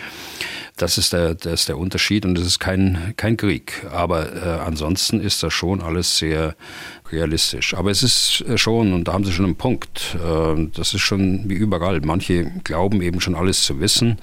[0.76, 3.86] Das ist der, das ist der Unterschied und es ist kein, kein Krieg.
[3.92, 6.56] Aber äh, ansonsten ist das schon alles sehr
[7.12, 7.74] realistisch.
[7.74, 11.02] Aber es ist äh, schon, und da haben Sie schon einen Punkt, äh, das ist
[11.02, 12.00] schon wie überall.
[12.00, 14.18] Manche glauben eben schon alles zu wissen.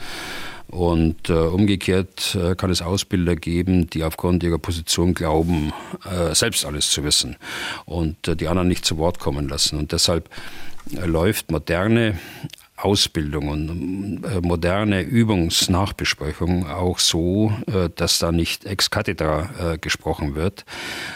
[0.67, 5.73] Und äh, umgekehrt äh, kann es Ausbilder geben, die aufgrund ihrer Position glauben,
[6.05, 7.35] äh, selbst alles zu wissen
[7.85, 9.77] und äh, die anderen nicht zu Wort kommen lassen.
[9.77, 10.29] Und deshalb
[10.89, 12.17] läuft moderne
[12.81, 20.35] Ausbildung und äh, moderne Übungsnachbesprechung auch so, äh, dass da nicht ex cathedra äh, gesprochen
[20.35, 20.65] wird,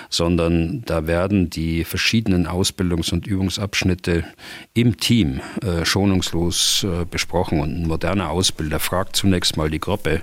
[0.10, 4.26] sondern da werden die verschiedenen Ausbildungs- und Übungsabschnitte
[4.74, 5.42] im Team
[5.84, 7.60] schonungslos besprochen.
[7.60, 10.22] Und ein moderner Ausbilder fragt zunächst mal die Gruppe,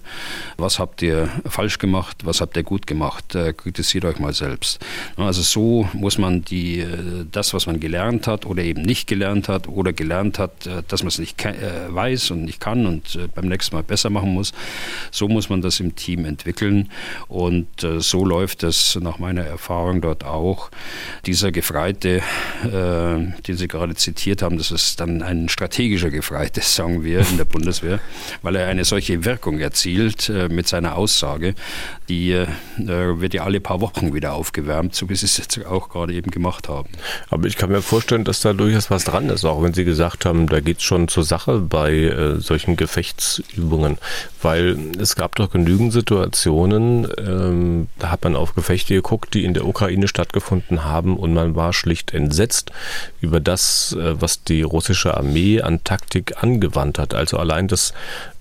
[0.57, 4.78] was habt ihr falsch gemacht, was habt ihr gut gemacht, kritisiert euch mal selbst.
[5.16, 6.84] Also so muss man die,
[7.30, 11.09] das, was man gelernt hat oder eben nicht gelernt hat oder gelernt hat, dass man
[11.09, 14.33] es nicht nicht äh, weiß und nicht kann und äh, beim nächsten Mal besser machen
[14.35, 14.53] muss.
[15.11, 16.91] So muss man das im Team entwickeln
[17.28, 20.70] und äh, so läuft es nach meiner Erfahrung dort auch.
[21.26, 22.22] Dieser Gefreite,
[22.64, 27.45] den Sie gerade zitiert haben, das ist dann ein strategischer Gefreite, sagen wir in der
[27.45, 28.01] Bundeswehr,
[28.43, 31.55] weil er eine solche Wirkung erzielt mit seiner Aussage.
[32.12, 32.46] Die
[32.76, 36.30] wird ja alle paar Wochen wieder aufgewärmt, so wie Sie es jetzt auch gerade eben
[36.30, 36.90] gemacht haben.
[37.30, 40.26] Aber ich kann mir vorstellen, dass da durchaus was dran ist, auch wenn Sie gesagt
[40.26, 43.98] haben, da geht es schon zur Sache bei äh, solchen Gefechtsübungen,
[44.42, 49.54] weil es gab doch genügend Situationen, ähm, da hat man auf Gefechte geguckt, die in
[49.54, 52.72] der Ukraine stattgefunden haben und man war schlicht entsetzt
[53.20, 57.14] über das, äh, was die russische Armee an Taktik angewandt hat.
[57.14, 57.94] Also allein das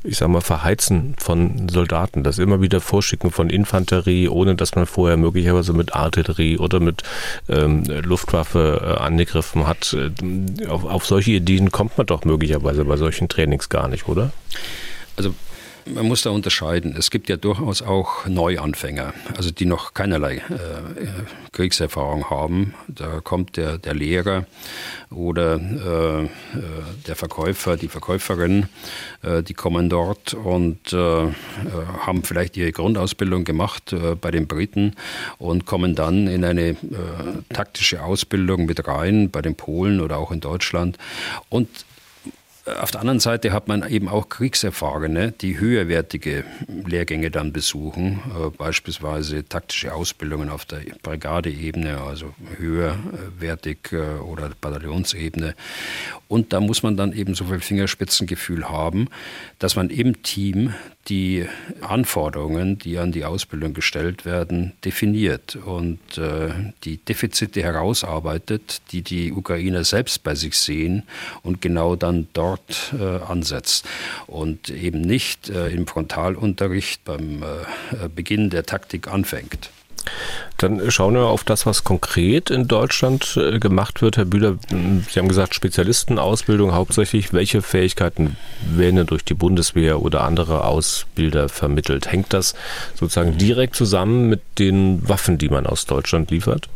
[0.03, 4.85] ich sag mal, Verheizen von Soldaten, das immer wieder Vorschicken von Infanterie, ohne dass man
[4.85, 7.03] vorher möglicherweise mit Artillerie oder mit
[7.49, 9.93] ähm, Luftwaffe äh, angegriffen hat.
[9.93, 14.31] Äh, auf, auf solche Ideen kommt man doch möglicherweise bei solchen Trainings gar nicht, oder?
[15.17, 15.35] Also
[15.85, 16.95] man muss da unterscheiden.
[16.97, 20.41] Es gibt ja durchaus auch Neuanfänger, also die noch keinerlei äh,
[21.51, 22.73] Kriegserfahrung haben.
[22.87, 24.45] Da kommt der, der Lehrer
[25.09, 26.27] oder äh, äh
[27.07, 28.67] der Verkäufer, die Verkäuferin,
[29.23, 31.31] äh, die kommen dort und äh, äh,
[31.99, 34.95] haben vielleicht ihre Grundausbildung gemacht bei den Briten
[35.37, 36.75] und kommen dann in eine
[37.49, 40.97] taktische Ausbildung mit rein, bei den Polen oder auch in Deutschland.
[41.49, 41.67] Und
[42.79, 46.43] auf der anderen Seite hat man eben auch Kriegserfahrene, die höherwertige
[46.85, 55.55] Lehrgänge dann besuchen, äh, beispielsweise taktische Ausbildungen auf der Brigadeebene, also höherwertig äh, oder Bataillonsebene.
[56.27, 59.07] Und da muss man dann eben so viel Fingerspitzengefühl haben,
[59.59, 60.73] dass man im Team
[61.11, 61.45] die
[61.81, 66.51] Anforderungen, die an die Ausbildung gestellt werden, definiert und äh,
[66.85, 71.03] die Defizite herausarbeitet, die die Ukrainer selbst bei sich sehen
[71.43, 73.85] und genau dann dort äh, ansetzt
[74.25, 79.69] und eben nicht äh, im Frontalunterricht beim äh, Beginn der Taktik anfängt.
[80.61, 84.17] Dann schauen wir auf das, was konkret in Deutschland äh, gemacht wird.
[84.17, 87.33] Herr Bühler, Sie haben gesagt, Spezialistenausbildung hauptsächlich.
[87.33, 92.11] Welche Fähigkeiten werden denn durch die Bundeswehr oder andere Ausbilder vermittelt?
[92.11, 92.53] Hängt das
[92.95, 96.69] sozusagen direkt zusammen mit den Waffen, die man aus Deutschland liefert?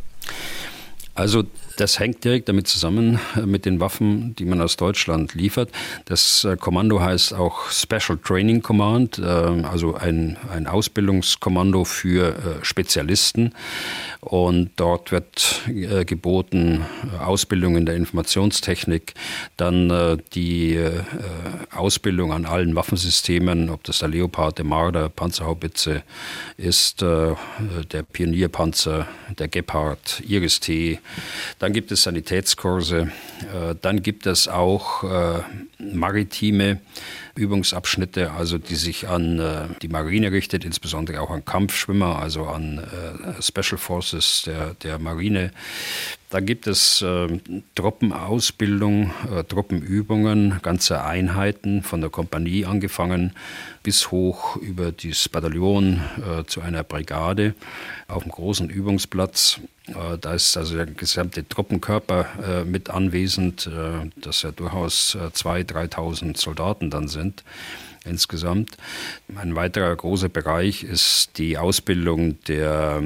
[1.13, 1.43] Also
[1.78, 5.69] Das hängt direkt damit zusammen äh, mit den Waffen, die man aus Deutschland liefert.
[6.05, 13.53] Das äh, Kommando heißt auch Special Training Command, äh, also ein, ein Ausbildungskommando für Spezialisten.
[14.21, 15.61] Und dort wird
[16.05, 16.84] geboten
[17.19, 19.13] Ausbildung in der Informationstechnik,
[19.55, 20.80] dann die
[21.71, 26.01] Ausbildung an allen Waffensystemen, ob das der Leopard, der Marder, Panzerhaubitze
[26.57, 27.38] ist, der
[28.11, 29.07] Pionierpanzer,
[29.38, 30.99] der Gepard, Iris-T,
[31.66, 33.11] dann gibt es Sanitätskurse,
[33.41, 35.41] äh, dann gibt es auch äh,
[35.80, 36.80] maritime
[37.34, 42.86] Übungsabschnitte, also die sich an äh, die Marine richtet, insbesondere auch an Kampfschwimmer, also an
[43.41, 45.53] Special Forces der, der Marine.
[46.36, 47.39] Da gibt es äh,
[47.76, 53.32] Truppenausbildung, äh, Truppenübungen, ganze Einheiten von der Kompanie angefangen
[53.84, 57.55] bis hoch über das Bataillon äh, zu einer Brigade
[58.08, 59.60] auf dem großen Übungsplatz.
[59.88, 65.72] Äh, da ist also der gesamte Truppenkörper äh, mit anwesend, äh, dass ja durchaus 2.000,
[65.91, 67.43] 3.000 Soldaten dann sind
[68.08, 68.78] insgesamt.
[69.36, 73.01] Ein weiterer großer Bereich ist die Ausbildung der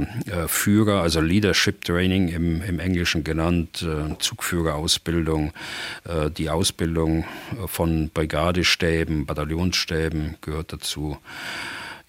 [0.47, 3.87] Führer, also Leadership Training im, im Englischen genannt,
[4.19, 5.53] Zugführerausbildung,
[6.37, 7.23] die Ausbildung
[7.67, 11.17] von Brigadestäben, Bataillonsstäben gehört dazu.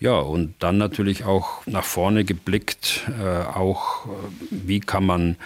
[0.00, 4.08] Ja, und dann natürlich auch nach vorne geblickt, äh, auch äh,
[4.50, 5.36] wie kann man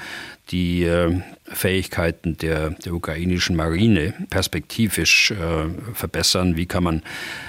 [0.51, 6.57] die äh, Fähigkeiten der, der ukrainischen Marine perspektivisch äh, verbessern.
[6.57, 7.03] Wie kann man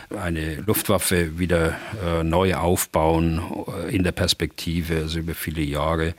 [0.10, 6.10] eine Luftwaffe wieder äh, neu aufbauen äh, in der Perspektive, also über viele Jahre.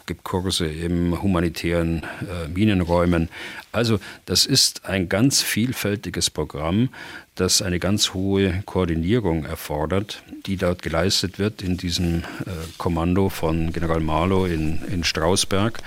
[0.00, 3.28] Es gibt Kurse im humanitären äh, Minenräumen.
[3.72, 6.90] Also das ist ein ganz vielfältiges Programm,
[7.34, 13.72] das eine ganz hohe Koordinierung erfordert, die dort geleistet wird in diesem äh, Kommando von
[13.72, 15.78] General Marlow in, in Strausberg.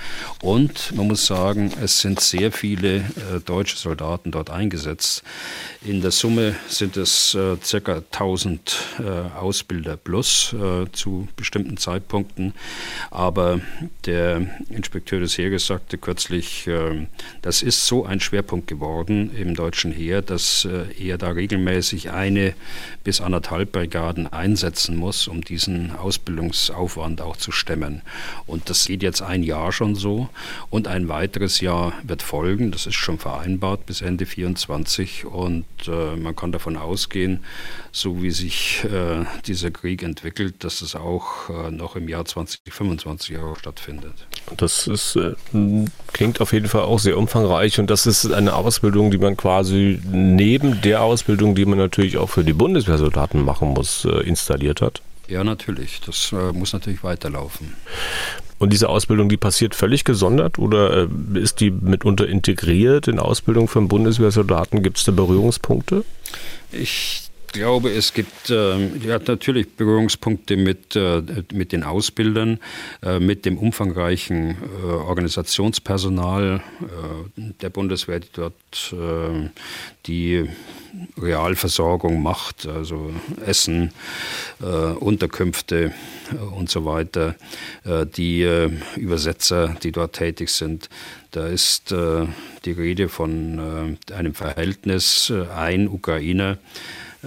[0.42, 5.22] Und man muss sagen, es sind sehr viele äh, deutsche Soldaten dort eingesetzt.
[5.82, 9.02] In der Summe sind es äh, circa 1000 äh,
[9.38, 12.52] Ausbilder plus äh, zu bestimmten Zeitpunkten.
[13.10, 13.60] Aber
[14.04, 17.06] der Inspekteur des Heeres sagte kürzlich, äh,
[17.40, 22.54] das ist so ein Schwerpunkt geworden im deutschen Heer, dass äh, er da regelmäßig eine
[23.04, 28.02] bis anderthalb Brigaden einsetzen muss, um diesen Ausbildungsaufwand auch zu stemmen.
[28.46, 30.25] Und das geht jetzt ein Jahr schon so.
[30.70, 32.70] Und ein weiteres Jahr wird folgen.
[32.70, 37.40] Das ist schon vereinbart bis Ende 2024 und äh, man kann davon ausgehen,
[37.92, 43.38] so wie sich äh, dieser Krieg entwickelt, dass es auch äh, noch im Jahr 2025
[43.38, 44.14] auch stattfindet.
[44.56, 45.34] Das ist, äh,
[46.12, 50.00] klingt auf jeden Fall auch sehr umfangreich und das ist eine Ausbildung, die man quasi
[50.10, 55.02] neben der Ausbildung, die man natürlich auch für die Bundeswehrsoldaten machen muss, äh, installiert hat.
[55.28, 56.00] Ja, natürlich.
[56.04, 57.74] Das äh, muss natürlich weiterlaufen.
[58.58, 63.68] Und diese Ausbildung, die passiert völlig gesondert oder äh, ist die mitunter integriert in Ausbildung
[63.68, 64.82] von Bundeswehrsoldaten?
[64.82, 66.04] Gibt es da Berührungspunkte?
[66.72, 67.25] Ich
[67.56, 72.60] glaube, es gibt äh, ja, natürlich Berührungspunkte mit, äh, mit den Ausbildern,
[73.02, 79.48] äh, mit dem umfangreichen äh, Organisationspersonal äh, der Bundeswehr, die dort äh,
[80.06, 80.48] die
[81.20, 83.12] Realversorgung macht, also
[83.44, 83.90] Essen,
[84.60, 85.92] Unterkünfte
[86.56, 87.34] und so weiter,
[88.16, 90.88] die Übersetzer, die dort tätig sind.
[91.32, 96.56] Da ist die Rede von einem Verhältnis ein Ukrainer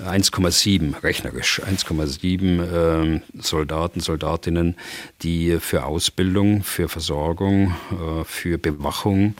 [0.05, 4.75] 1,7 rechnerisch, 1,7 äh, Soldaten, Soldatinnen,
[5.21, 9.35] die für Ausbildung, für Versorgung, äh, für Bewachung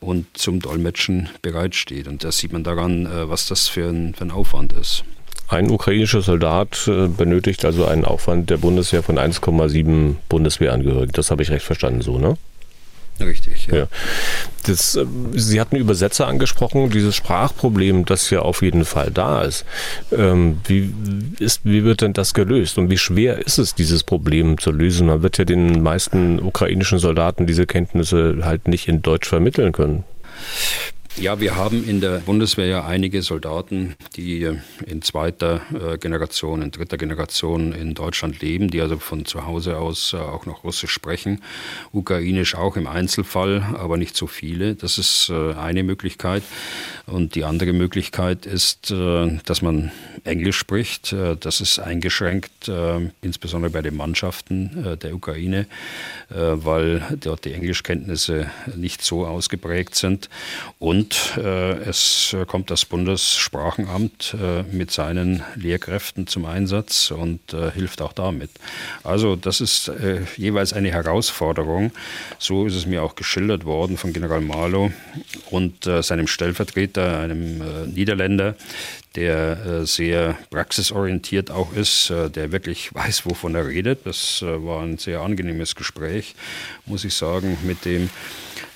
[0.00, 2.08] und zum Dolmetschen bereitsteht.
[2.08, 5.04] Und da sieht man daran, äh, was das für ein, für ein Aufwand ist.
[5.48, 11.12] Ein ukrainischer Soldat äh, benötigt also einen Aufwand der Bundeswehr von 1,7 Bundeswehrangehörigen.
[11.12, 12.36] Das habe ich recht verstanden, so, ne?
[13.22, 13.76] Richtig, ja.
[13.76, 13.86] ja.
[14.66, 15.04] Das, äh,
[15.34, 19.64] Sie hatten Übersetzer angesprochen, dieses Sprachproblem, das ja auf jeden Fall da ist.
[20.16, 20.92] Ähm, wie,
[21.38, 21.60] ist.
[21.64, 25.06] wie wird denn das gelöst und wie schwer ist es, dieses Problem zu lösen?
[25.06, 30.04] Man wird ja den meisten ukrainischen Soldaten diese Kenntnisse halt nicht in Deutsch vermitteln können.
[31.16, 34.48] Ja, wir haben in der Bundeswehr ja einige Soldaten, die
[34.86, 39.76] in zweiter äh, Generation, in dritter Generation in Deutschland leben, die also von zu Hause
[39.76, 41.42] aus äh, auch noch Russisch sprechen,
[41.92, 44.74] Ukrainisch auch im Einzelfall, aber nicht so viele.
[44.74, 46.42] Das ist äh, eine Möglichkeit.
[47.06, 49.90] Und die andere Möglichkeit ist, dass man
[50.22, 51.14] Englisch spricht.
[51.40, 52.70] Das ist eingeschränkt,
[53.22, 55.66] insbesondere bei den Mannschaften der Ukraine,
[56.28, 60.30] weil dort die Englischkenntnisse nicht so ausgeprägt sind.
[60.78, 67.72] Und Und äh, es kommt das Bundessprachenamt äh, mit seinen Lehrkräften zum Einsatz und äh,
[67.72, 68.50] hilft auch damit.
[69.02, 71.90] Also das ist äh, jeweils eine Herausforderung.
[72.38, 74.92] So ist es mir auch geschildert worden von General Marlow
[75.50, 78.54] und äh, seinem Stellvertreter, einem äh, Niederländer,
[79.16, 84.06] der sehr praxisorientiert auch ist, der wirklich weiß, wovon er redet.
[84.06, 86.34] Das war ein sehr angenehmes Gespräch,
[86.86, 88.08] muss ich sagen, mit dem.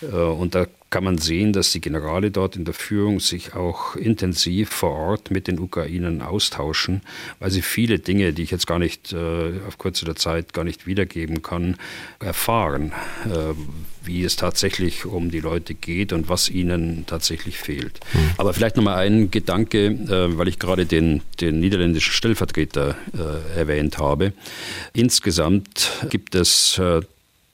[0.02, 4.70] Und da kann man sehen, dass die Generale dort in der Führung sich auch intensiv
[4.70, 7.02] vor Ort mit den Ukrainern austauschen,
[7.40, 10.86] weil sie viele Dinge, die ich jetzt gar nicht äh, auf kurze Zeit gar nicht
[10.86, 11.76] wiedergeben kann,
[12.20, 12.92] erfahren,
[13.24, 13.54] äh,
[14.04, 17.98] wie es tatsächlich um die Leute geht und was ihnen tatsächlich fehlt.
[18.14, 18.30] Mhm.
[18.38, 23.98] Aber vielleicht nochmal ein Gedanke, äh, weil ich gerade den, den niederländischen Stellvertreter äh, erwähnt
[23.98, 24.32] habe.
[24.92, 27.00] Insgesamt gibt es äh,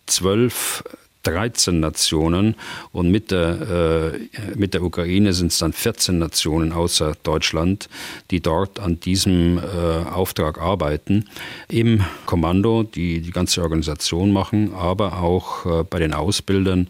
[0.07, 0.85] zwölf
[1.23, 2.57] 13 Nationen
[2.93, 7.89] und mit der, äh, mit der Ukraine sind es dann 14 Nationen außer Deutschland,
[8.31, 9.61] die dort an diesem äh,
[10.11, 11.27] Auftrag arbeiten,
[11.69, 16.89] im Kommando, die die ganze Organisation machen, aber auch äh, bei den Ausbildern.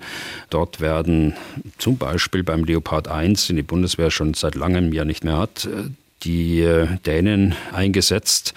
[0.51, 1.35] Dort werden
[1.79, 5.67] zum Beispiel beim Leopard 1, den die Bundeswehr schon seit langem ja nicht mehr hat,
[5.67, 5.91] äh,
[6.25, 8.55] die äh, Dänen eingesetzt,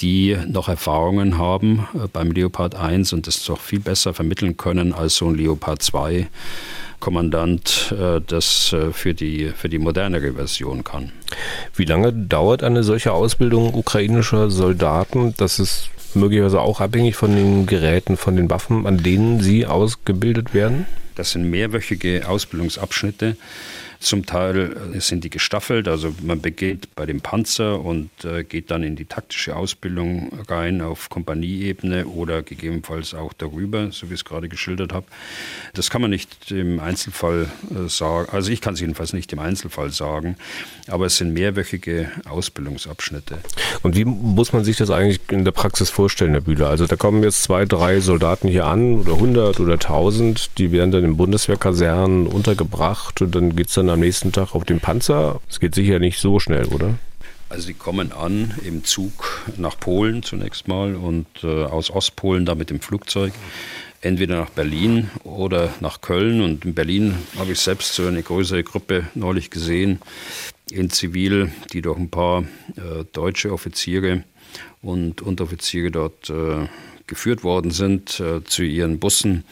[0.00, 4.92] die noch Erfahrungen haben äh, beim Leopard 1 und das doch viel besser vermitteln können
[4.92, 6.28] als so ein Leopard 2.
[7.00, 11.12] Kommandant äh, das für die, für die modernere Version kann.
[11.74, 15.34] Wie lange dauert eine solche Ausbildung ukrainischer Soldaten?
[15.36, 20.54] Das ist möglicherweise auch abhängig von den Geräten, von den Waffen, an denen sie ausgebildet
[20.54, 20.86] werden?
[21.14, 23.36] Das sind mehrwöchige Ausbildungsabschnitte.
[24.00, 28.70] Zum Teil äh, sind die gestaffelt, also man beginnt bei dem Panzer und äh, geht
[28.70, 34.20] dann in die taktische Ausbildung rein auf Kompanieebene oder gegebenenfalls auch darüber, so wie ich
[34.20, 35.06] es gerade geschildert habe.
[35.74, 39.38] Das kann man nicht im Einzelfall äh, sagen, also ich kann es jedenfalls nicht im
[39.38, 40.36] Einzelfall sagen,
[40.88, 43.38] aber es sind mehrwöchige Ausbildungsabschnitte.
[43.82, 46.68] Und wie muss man sich das eigentlich in der Praxis vorstellen, Herr Bühler?
[46.68, 50.90] Also da kommen jetzt zwei, drei Soldaten hier an oder 100 oder 1000, die werden
[50.90, 54.80] dann in Bundeswehrkasernen untergebracht und dann geht es dann dann am nächsten Tag auf dem
[54.80, 55.40] Panzer?
[55.48, 56.98] Es geht sicher nicht so schnell, oder?
[57.48, 62.56] Also sie kommen an im Zug nach Polen zunächst mal und äh, aus Ostpolen da
[62.56, 63.32] mit dem Flugzeug
[64.00, 66.40] entweder nach Berlin oder nach Köln.
[66.40, 70.00] Und in Berlin habe ich selbst so eine größere Gruppe neulich gesehen
[70.70, 72.42] in Zivil, die durch ein paar
[72.76, 74.24] äh, deutsche Offiziere
[74.82, 76.66] und Unteroffiziere dort äh,
[77.06, 79.44] geführt worden sind äh, zu ihren Bussen.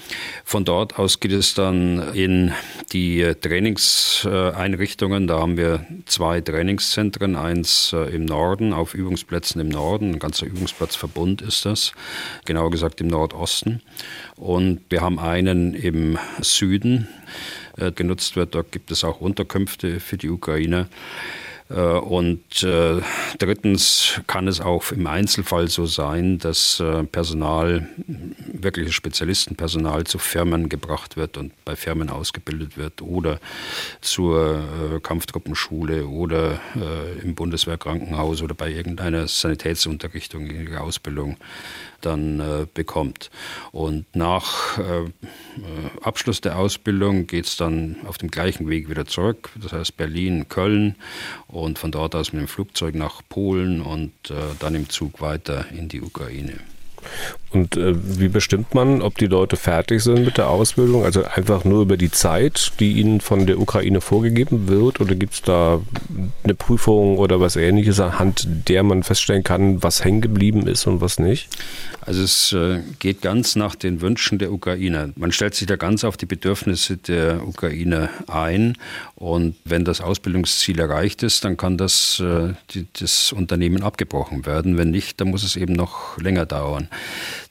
[0.45, 2.53] Von dort aus geht es dann in
[2.93, 5.27] die Trainingseinrichtungen.
[5.27, 10.47] Da haben wir zwei Trainingszentren, eins äh, im Norden, auf Übungsplätzen im Norden, ein ganzer
[10.47, 11.93] Übungsplatzverbund ist das,
[12.45, 13.83] genauer gesagt im Nordosten.
[14.37, 17.09] Und wir haben einen im Süden
[17.77, 18.55] äh, genutzt wird.
[18.55, 20.89] Dort gibt es auch Unterkünfte für die Ukrainer.
[21.71, 23.01] Äh, und äh,
[23.39, 27.89] drittens kann es auch im Einzelfall so sein, dass äh, Personal,
[28.53, 33.41] wirkliches Spezialistenpersonal zu Firmen gebracht wird und bei Firmen ausgebildet wird oder
[34.01, 36.61] zur Kampftruppenschule oder
[37.23, 41.37] im Bundeswehrkrankenhaus oder bei irgendeiner Sanitätsunterrichtung in ihrer Ausbildung
[42.05, 43.31] dann äh, bekommt.
[43.73, 45.11] Und nach äh,
[46.03, 50.49] Abschluss der Ausbildung geht es dann auf dem gleichen Weg wieder zurück, das heißt Berlin,
[50.49, 50.97] Köln
[51.49, 55.67] und von dort aus mit dem Flugzeug nach Polen und äh, dann im Zug weiter
[55.73, 56.59] in die Ukraine.
[57.51, 61.05] Und äh, wie bestimmt man, ob die Leute fertig sind mit der Ausbildung?
[61.05, 65.01] Also einfach nur über die Zeit, die ihnen von der Ukraine vorgegeben wird?
[65.01, 65.81] Oder gibt es da
[66.43, 71.01] eine Prüfung oder was ähnliches, anhand der man feststellen kann, was hängen geblieben ist und
[71.01, 71.49] was nicht?
[72.07, 75.11] Also es äh, geht ganz nach den Wünschen der Ukrainer.
[75.17, 78.77] Man stellt sich da ganz auf die Bedürfnisse der Ukrainer ein.
[79.15, 82.53] Und wenn das Ausbildungsziel erreicht ist, dann kann das, äh,
[83.01, 84.77] das Unternehmen abgebrochen werden.
[84.77, 86.89] Wenn nicht, dann muss es eben noch länger dauern.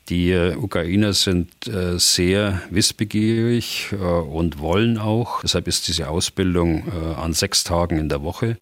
[0.09, 1.49] Die äh, Ukrainer sind
[1.95, 5.41] sehr wissbegierig und wollen auch.
[5.41, 8.57] Deshalb ist diese Ausbildung an sechs Tagen in der Woche,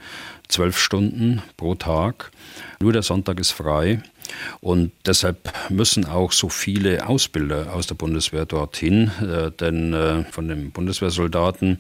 [0.48, 2.32] zwölf Stunden pro Tag.
[2.80, 4.04] Nur der Sonntag ist frei.
[4.60, 10.48] Und deshalb müssen auch so viele Ausbilder aus der Bundeswehr dorthin, äh, denn äh, von
[10.48, 11.80] den Bundeswehrsoldaten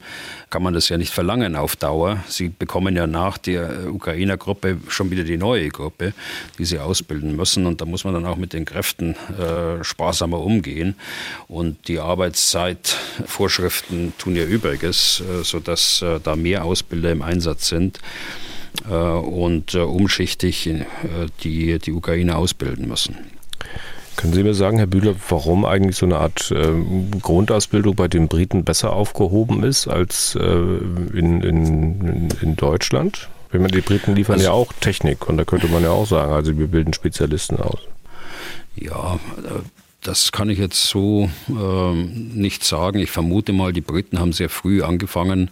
[0.49, 2.23] kann man das ja nicht verlangen auf Dauer.
[2.27, 6.13] Sie bekommen ja nach der Ukrainer Gruppe schon wieder die neue Gruppe,
[6.57, 7.65] die sie ausbilden müssen.
[7.65, 10.95] Und da muss man dann auch mit den Kräften äh, sparsamer umgehen.
[11.47, 17.99] Und die Arbeitszeitvorschriften tun ja Übriges, äh, sodass äh, da mehr Ausbilder im Einsatz sind.
[18.89, 20.85] Äh, und äh, umschichtig äh,
[21.43, 23.15] die, die Ukraine ausbilden müssen.
[24.15, 26.73] Können Sie mir sagen, Herr Bühler, warum eigentlich so eine Art äh,
[27.21, 33.29] Grundausbildung bei den Briten besser aufgehoben ist als äh, in, in, in Deutschland?
[33.51, 36.07] Wenn man die Briten liefern also, ja auch Technik und da könnte man ja auch
[36.07, 37.79] sagen, also wir bilden Spezialisten aus.
[38.75, 39.19] Ja,
[40.01, 42.99] das kann ich jetzt so äh, nicht sagen.
[42.99, 45.51] Ich vermute mal, die Briten haben sehr früh angefangen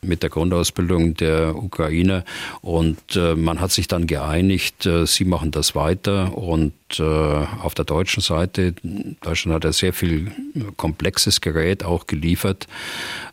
[0.00, 2.24] mit der Grundausbildung der Ukraine
[2.62, 7.74] und äh, man hat sich dann geeinigt, äh, sie machen das weiter und äh, auf
[7.74, 8.74] der deutschen Seite,
[9.20, 10.32] Deutschland hat ja sehr viel
[10.76, 12.66] komplexes Gerät auch geliefert,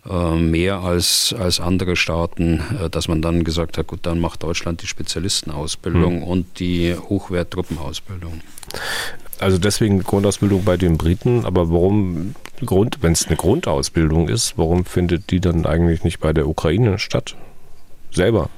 [0.07, 4.43] äh, mehr als, als andere Staaten, äh, dass man dann gesagt hat, gut, dann macht
[4.43, 6.24] Deutschland die Spezialistenausbildung mhm.
[6.24, 8.41] und die Hochwerttruppenausbildung.
[9.40, 12.36] Also deswegen Grundausbildung bei den Briten, aber warum
[12.66, 17.00] Grund, wenn es eine Grundausbildung ist, warum findet die dann eigentlich nicht bei der Ukraine
[17.00, 17.36] statt?
[18.12, 18.50] Selber.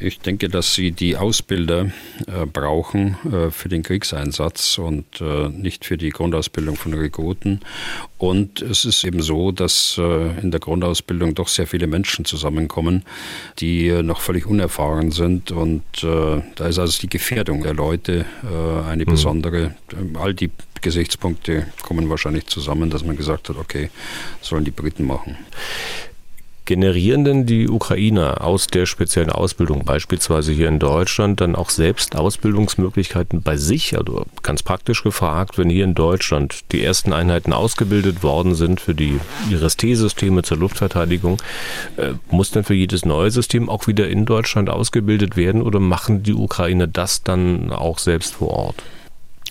[0.00, 1.90] Ich denke, dass Sie die Ausbilder
[2.26, 7.60] äh, brauchen äh, für den Kriegseinsatz und äh, nicht für die Grundausbildung von Rekruten.
[8.16, 13.04] Und es ist eben so, dass äh, in der Grundausbildung doch sehr viele Menschen zusammenkommen,
[13.58, 15.50] die äh, noch völlig unerfahren sind.
[15.50, 18.24] Und äh, da ist also die Gefährdung der Leute
[18.88, 19.10] eine mhm.
[19.10, 19.74] besondere.
[20.14, 23.90] All die Gesichtspunkte kommen wahrscheinlich zusammen, dass man gesagt hat, okay,
[24.40, 25.36] sollen die Briten machen.
[26.68, 32.14] Generieren denn die Ukrainer aus der speziellen Ausbildung, beispielsweise hier in Deutschland, dann auch selbst
[32.14, 33.96] Ausbildungsmöglichkeiten bei sich?
[33.96, 38.94] Also ganz praktisch gefragt, wenn hier in Deutschland die ersten Einheiten ausgebildet worden sind für
[38.94, 41.40] die IRIS-T-Systeme zur Luftverteidigung,
[41.96, 46.22] äh, muss dann für jedes neue System auch wieder in Deutschland ausgebildet werden oder machen
[46.22, 48.82] die Ukrainer das dann auch selbst vor Ort?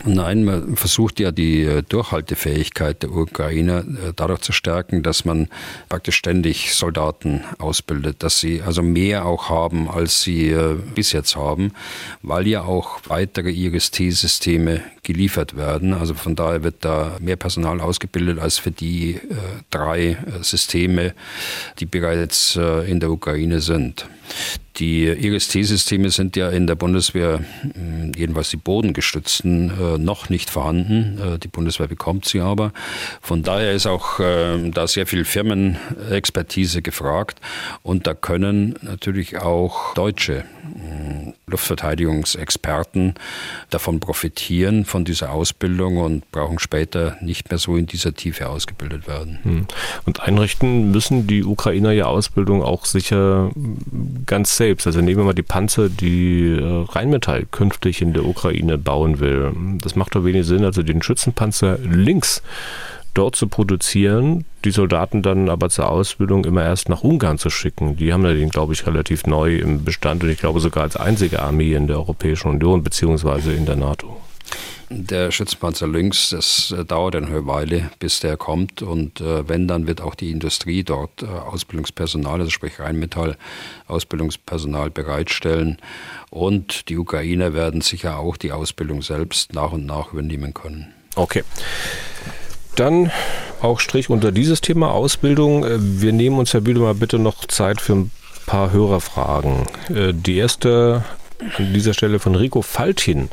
[0.05, 5.47] Nein, man versucht ja die äh, Durchhaltefähigkeit der Ukrainer äh, dadurch zu stärken, dass man
[5.89, 11.35] praktisch ständig Soldaten ausbildet, dass sie also mehr auch haben, als sie äh, bis jetzt
[11.35, 11.71] haben,
[12.21, 15.93] weil ja auch weitere IRIS-T-Systeme geliefert werden.
[15.93, 19.19] Also von daher wird da mehr Personal ausgebildet als für die
[19.71, 21.13] drei Systeme,
[21.79, 24.07] die bereits in der Ukraine sind.
[24.77, 31.19] Die IRIS-T-Systeme sind ja in der Bundeswehr, hm, jedenfalls die bodengestützten, äh, noch nicht vorhanden.
[31.19, 32.71] Äh, die Bundeswehr bekommt sie aber.
[33.21, 37.41] Von daher ist auch äh, da sehr viel Firmenexpertise gefragt.
[37.81, 40.43] Und da können natürlich auch deutsche
[41.47, 43.15] Luftverteidigungsexperten
[43.69, 49.07] davon profitieren, von dieser Ausbildung und brauchen später nicht mehr so in dieser Tiefe ausgebildet
[49.07, 49.39] werden.
[49.43, 49.67] Hm.
[50.05, 53.51] Und einrichten müssen die Ukrainer ja Ausbildung auch sicher
[54.25, 54.87] ganz selbst.
[54.87, 59.53] Also nehmen wir mal die Panzer, die äh, Rheinmetall künftig in der Ukraine bauen will.
[59.81, 62.41] Das macht doch wenig Sinn, also den Schützenpanzer links
[63.17, 67.97] dort zu produzieren, die Soldaten dann aber zur Ausbildung immer erst nach Ungarn zu schicken.
[67.97, 70.95] Die haben ja den, glaube ich, relativ neu im Bestand und ich glaube sogar als
[70.95, 74.21] einzige Armee in der Europäischen Union beziehungsweise in der NATO.
[74.89, 78.81] Der Schützenpanzer Lynx, das äh, dauert eine Weile, bis der kommt.
[78.81, 83.35] Und äh, wenn, dann wird auch die Industrie dort äh, Ausbildungspersonal, also sprich Rheinmetall,
[83.87, 85.77] Ausbildungspersonal bereitstellen.
[86.29, 90.93] Und die Ukrainer werden sicher auch die Ausbildung selbst nach und nach übernehmen können.
[91.15, 91.43] Okay.
[92.77, 93.11] Dann
[93.61, 95.65] auch Strich unter dieses Thema Ausbildung.
[95.99, 98.11] Wir nehmen uns, Herr Bühle, mal bitte noch Zeit für ein
[98.45, 99.63] paar Hörerfragen.
[99.89, 101.03] Die erste
[101.57, 103.29] an dieser Stelle von Rico Faltin.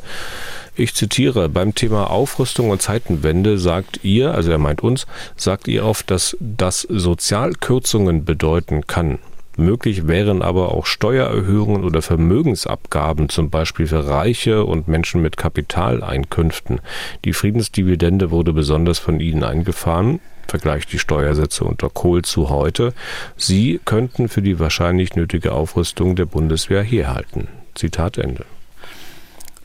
[0.75, 5.85] Ich zitiere, beim Thema Aufrüstung und Zeitenwende sagt ihr, also er meint uns, sagt ihr
[5.85, 9.19] oft, dass das Sozialkürzungen bedeuten kann.
[9.57, 16.81] Möglich wären aber auch Steuererhöhungen oder Vermögensabgaben, zum Beispiel für Reiche und Menschen mit Kapitaleinkünften.
[17.23, 20.19] Die Friedensdividende wurde besonders von Ihnen eingefahren.
[20.47, 22.93] Vergleicht die Steuersätze unter Kohl zu heute.
[23.35, 27.47] Sie könnten für die wahrscheinlich nötige Aufrüstung der Bundeswehr herhalten.
[27.73, 28.45] Zitat Ende.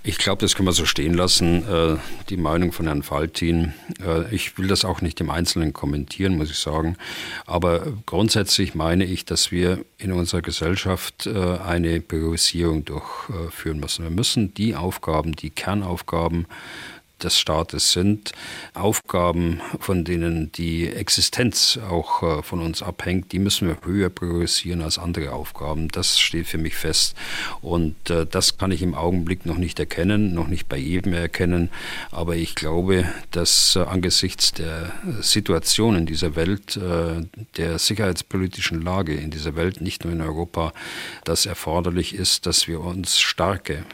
[0.02, 1.98] Ich glaube, das kann man so stehen lassen, äh,
[2.30, 3.74] die Meinung von Herrn Faltin.
[4.02, 6.96] Äh, ich will das auch nicht im Einzelnen kommentieren, muss ich sagen.
[7.44, 14.04] Aber grundsätzlich meine ich, dass wir in unserer Gesellschaft äh, eine Priorisierung durchführen müssen.
[14.04, 16.46] Wir müssen die Aufgaben, die Kernaufgaben
[17.24, 18.32] des Staates sind,
[18.74, 24.82] Aufgaben, von denen die Existenz auch äh, von uns abhängt, die müssen wir höher priorisieren
[24.82, 25.88] als andere Aufgaben.
[25.88, 27.16] Das steht für mich fest.
[27.62, 31.70] Und äh, das kann ich im Augenblick noch nicht erkennen, noch nicht bei jedem erkennen.
[32.10, 36.78] Aber ich glaube, dass äh, angesichts der Situation in dieser Welt,
[37.56, 40.72] der sicherheitspolitischen Lage in dieser Welt, nicht nur in Europa,
[41.24, 43.84] das erforderlich ist, dass wir uns starke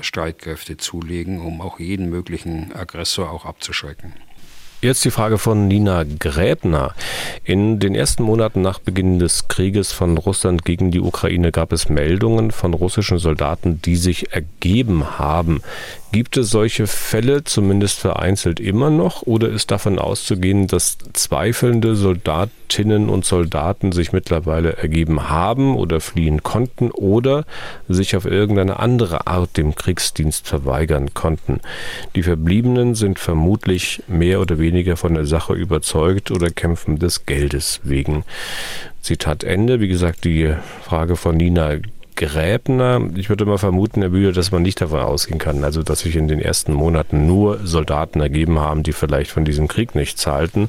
[0.00, 4.14] Streitkräfte zulegen, um auch jeden möglichen Aggressor auch abzuschrecken.
[4.82, 6.92] Jetzt die Frage von Nina Gräbner.
[7.44, 11.88] In den ersten Monaten nach Beginn des Krieges von Russland gegen die Ukraine gab es
[11.88, 15.62] Meldungen von russischen Soldaten, die sich ergeben haben.
[16.12, 23.08] Gibt es solche Fälle zumindest vereinzelt immer noch oder ist davon auszugehen, dass zweifelnde Soldatinnen
[23.08, 27.46] und Soldaten sich mittlerweile ergeben haben oder fliehen konnten oder
[27.88, 31.60] sich auf irgendeine andere Art dem Kriegsdienst verweigern konnten?
[32.14, 37.80] Die Verbliebenen sind vermutlich mehr oder weniger von der Sache überzeugt oder kämpfen des Geldes
[37.84, 38.24] wegen.
[39.00, 39.80] Zitat Ende.
[39.80, 40.54] Wie gesagt, die
[40.84, 41.78] Frage von Nina
[42.22, 43.00] Gräbner.
[43.16, 46.14] Ich würde mal vermuten, Herr Bühler, dass man nicht davon ausgehen kann, also dass sich
[46.14, 50.68] in den ersten Monaten nur Soldaten ergeben haben, die vielleicht von diesem Krieg nichts halten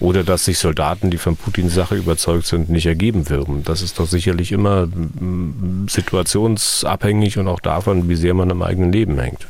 [0.00, 3.62] oder dass sich Soldaten, die von Putins Sache überzeugt sind, nicht ergeben würden.
[3.62, 8.90] Das ist doch sicherlich immer mm, situationsabhängig und auch davon, wie sehr man am eigenen
[8.90, 9.46] Leben hängt.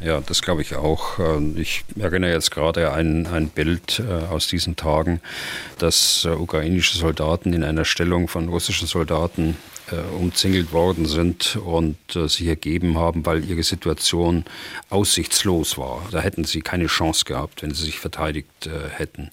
[0.00, 1.18] Ja, das glaube ich auch.
[1.56, 5.22] Ich erinnere jetzt gerade an ein Bild äh, aus diesen Tagen,
[5.78, 9.56] dass äh, ukrainische Soldaten in einer Stellung von russischen Soldaten
[10.18, 14.44] umzingelt worden sind und äh, sich ergeben haben, weil ihre Situation
[14.88, 16.02] aussichtslos war.
[16.10, 19.30] Da hätten sie keine Chance gehabt, wenn sie sich verteidigt äh, hätten.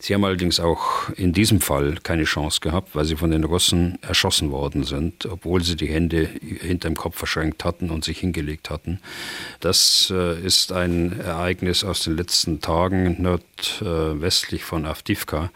[0.00, 3.98] Sie haben allerdings auch in diesem Fall keine Chance gehabt, weil sie von den Russen
[4.02, 6.28] erschossen worden sind, obwohl sie die Hände
[6.60, 9.00] hinterm Kopf verschränkt hatten und sich hingelegt hatten.
[9.60, 15.50] Das äh, ist ein Ereignis aus den letzten Tagen nordwestlich von Avdivka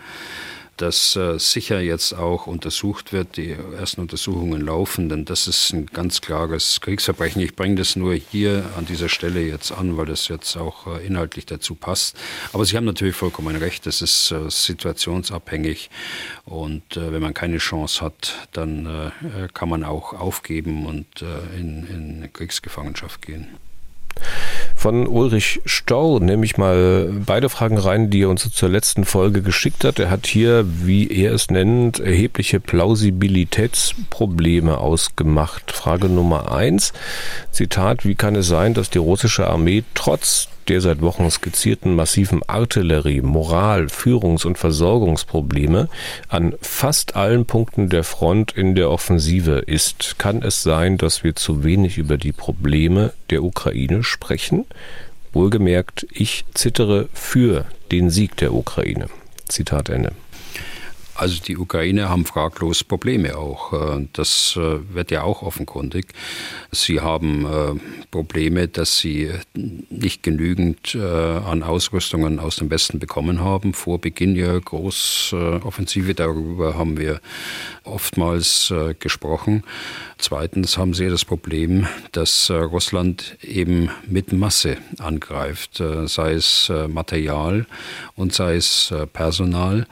[0.76, 3.36] das äh, sicher jetzt auch untersucht wird.
[3.36, 7.42] Die ersten Untersuchungen laufen, denn das ist ein ganz klares Kriegsverbrechen.
[7.42, 11.06] Ich bringe das nur hier an dieser Stelle jetzt an, weil das jetzt auch äh,
[11.06, 12.16] inhaltlich dazu passt.
[12.52, 15.90] Aber Sie haben natürlich vollkommen recht, das ist äh, situationsabhängig
[16.44, 19.12] und wenn man keine Chance hat, dann
[19.54, 21.06] kann man auch aufgeben und
[21.56, 23.48] in, in Kriegsgefangenschaft gehen
[24.74, 29.42] von Ulrich Storr nehme ich mal beide Fragen rein, die er uns zur letzten Folge
[29.42, 29.98] geschickt hat.
[29.98, 35.72] Er hat hier, wie er es nennt, erhebliche Plausibilitätsprobleme ausgemacht.
[35.72, 36.92] Frage Nummer eins.
[37.50, 42.42] Zitat, wie kann es sein, dass die russische Armee trotz der seit Wochen skizzierten massiven
[42.46, 45.88] Artillerie, Moral, Führungs- und Versorgungsprobleme
[46.28, 50.18] an fast allen Punkten der Front in der Offensive ist.
[50.18, 54.66] Kann es sein, dass wir zu wenig über die Probleme der Ukraine sprechen?
[55.32, 59.06] Wohlgemerkt, ich zittere für den Sieg der Ukraine.
[59.48, 60.12] Zitat Ende.
[61.22, 63.72] Also die Ukrainer haben fraglos Probleme auch.
[63.72, 66.06] Äh, das äh, wird ja auch offenkundig.
[66.72, 73.72] Sie haben äh, Probleme, dass sie nicht genügend an Ausrüstungen aus dem Westen bekommen haben.
[73.72, 77.20] Vor Beginn ihrer Großoffensive, darüber haben wir
[77.84, 79.62] oftmals gesprochen.
[80.18, 87.66] Zweitens haben sie das Problem, dass Russland eben mit Masse angreift, sei es Material
[88.14, 89.86] und sei es Personal.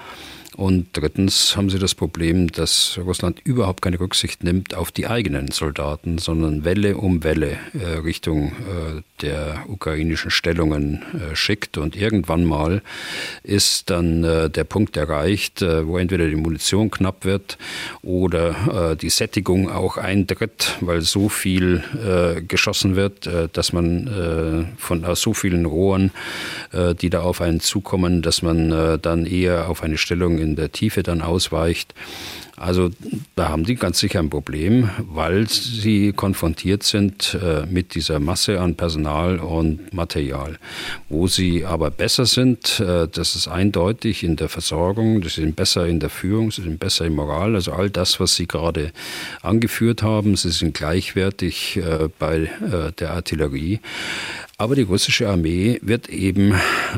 [0.61, 5.53] Und drittens haben sie das Problem, dass Russland überhaupt keine Rücksicht nimmt auf die eigenen
[5.53, 11.79] Soldaten, sondern Welle um Welle äh, Richtung äh, der ukrainischen Stellungen äh, schickt.
[11.79, 12.83] Und irgendwann mal
[13.43, 17.57] ist dann äh, der Punkt erreicht, äh, wo entweder die Munition knapp wird
[18.03, 21.83] oder äh, die Sättigung auch eintritt, weil so viel
[22.47, 26.11] geschossen wird, dass man von aus so vielen Rohren,
[27.01, 31.03] die da auf einen zukommen, dass man dann eher auf eine Stellung in der Tiefe
[31.03, 31.95] dann ausweicht.
[32.61, 32.91] Also
[33.37, 38.61] da haben die ganz sicher ein Problem, weil sie konfrontiert sind äh, mit dieser Masse
[38.61, 40.59] an Personal und Material.
[41.09, 45.87] Wo sie aber besser sind, äh, das ist eindeutig in der Versorgung, sie sind besser
[45.87, 47.55] in der Führung, sie sind besser in Moral.
[47.55, 48.93] Also all das, was Sie gerade
[49.41, 52.51] angeführt haben, sie sind gleichwertig äh, bei
[52.99, 53.81] der Artillerie.
[54.61, 56.53] Aber die russische Armee wird eben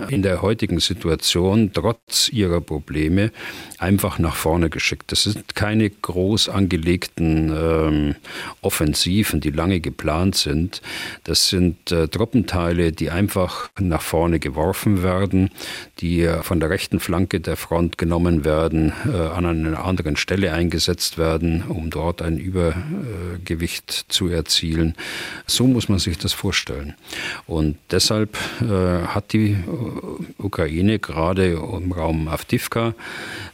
[0.09, 3.31] in der heutigen Situation trotz ihrer Probleme
[3.79, 5.13] einfach nach vorne geschickt.
[5.13, 8.15] Das sind keine groß angelegten ähm,
[8.63, 10.83] Offensiven, die lange geplant sind.
[11.23, 15.51] Das sind äh, Truppenteile, die einfach nach vorne geworfen werden,
[16.01, 21.17] die von der rechten Flanke der Front genommen werden, äh, an einer anderen Stelle eingesetzt
[21.17, 24.97] werden, um dort ein Übergewicht zu erzielen.
[25.47, 26.97] So muss man sich das vorstellen.
[27.53, 32.95] Und deshalb äh, hat die äh, Ukraine gerade im Raum Avdivka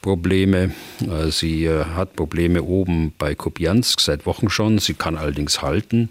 [0.02, 0.70] Probleme.
[1.00, 4.78] Äh, sie äh, hat Probleme oben bei Kupiansk seit Wochen schon.
[4.78, 6.10] Sie kann allerdings halten.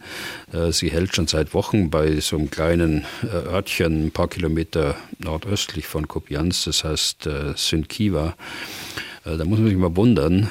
[0.52, 4.96] Äh, sie hält schon seit Wochen bei so einem kleinen äh, Örtchen ein paar Kilometer
[5.20, 8.36] nordöstlich von Kupiansk, das heißt äh, Synkiva.
[9.24, 10.50] Da muss man sich mal wundern,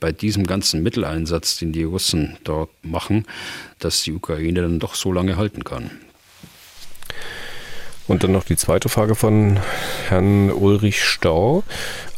[0.00, 3.26] bei diesem ganzen Mitteleinsatz, den die Russen dort machen,
[3.80, 5.90] dass die Ukraine dann doch so lange halten kann.
[8.06, 9.58] Und dann noch die zweite Frage von
[10.08, 11.62] Herrn Ulrich Stau.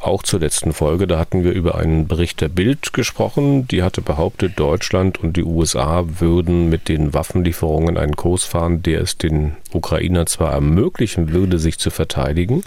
[0.07, 1.07] Auch zur letzten Folge.
[1.07, 3.68] Da hatten wir über einen Bericht der Bild gesprochen.
[3.68, 9.02] Die hatte behauptet, Deutschland und die USA würden mit den Waffenlieferungen einen Kurs fahren, der
[9.02, 12.62] es den Ukrainer zwar ermöglichen würde, sich zu verteidigen,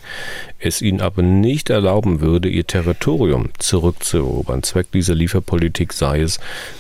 [0.60, 4.64] es ihnen aber nicht erlauben würde, ihr Territorium zurückzuerobern.
[4.64, 6.40] Zweck dieser Lieferpolitik sei es,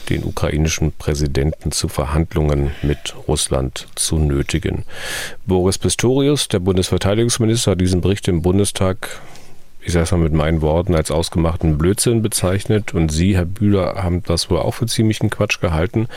[0.10, 4.84] den ukrainischen Präsidenten zu Verhandlungen mit Russland zu nötigen.
[5.46, 9.20] Boris Pistorius, der Bundesverteidigungsminister, hat diesen Bericht im Bundestag
[9.82, 12.94] ich sage es mal mit meinen Worten, als ausgemachten Blödsinn bezeichnet.
[12.94, 16.08] Und Sie, Herr Bühler, haben das wohl auch für ziemlichen Quatsch gehalten.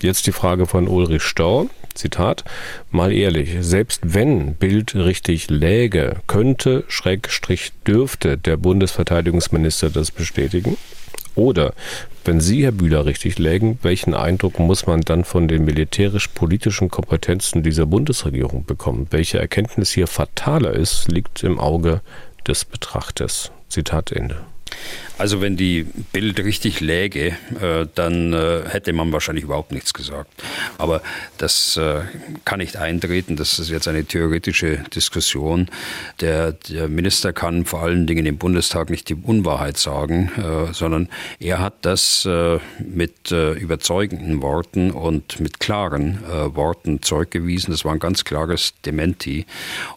[0.00, 1.66] Jetzt die Frage von Ulrich Storr.
[1.94, 2.44] Zitat,
[2.90, 10.78] mal ehrlich, selbst wenn Bild richtig läge, könnte, Schrägstrich dürfte der Bundesverteidigungsminister das bestätigen?
[11.34, 11.74] Oder,
[12.24, 17.62] wenn Sie, Herr Bühler, richtig lägen, welchen Eindruck muss man dann von den militärisch-politischen Kompetenzen
[17.62, 19.06] dieser Bundesregierung bekommen?
[19.10, 22.00] Welche Erkenntnis hier fataler ist, liegt im Auge
[22.46, 23.52] des Betrachters.
[23.68, 24.44] Zitat Ende.
[25.18, 30.42] Also wenn die Bild richtig läge, äh, dann äh, hätte man wahrscheinlich überhaupt nichts gesagt.
[30.78, 31.02] Aber
[31.38, 32.00] das äh,
[32.44, 33.36] kann nicht eintreten.
[33.36, 35.68] Das ist jetzt eine theoretische Diskussion.
[36.20, 41.08] Der, der Minister kann vor allen Dingen im Bundestag nicht die Unwahrheit sagen, sondern
[41.38, 42.28] er hat das
[42.78, 46.18] mit überzeugenden Worten und mit klaren
[46.54, 47.70] Worten zurückgewiesen.
[47.70, 49.46] Das war ein ganz klares Dementi.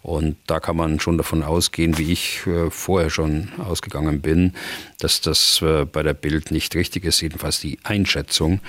[0.01, 4.53] Und da kann man schon davon ausgehen, wie ich vorher schon ausgegangen bin,
[4.99, 8.59] dass das äh, bei der Bild nicht richtig ist, jedenfalls die Einschätzung,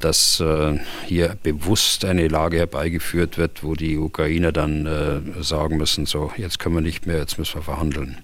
[0.00, 6.06] dass äh, hier bewusst eine Lage herbeigeführt wird, wo die Ukrainer dann äh, sagen müssen,
[6.06, 8.18] so, jetzt können wir nicht mehr, jetzt müssen wir verhandeln.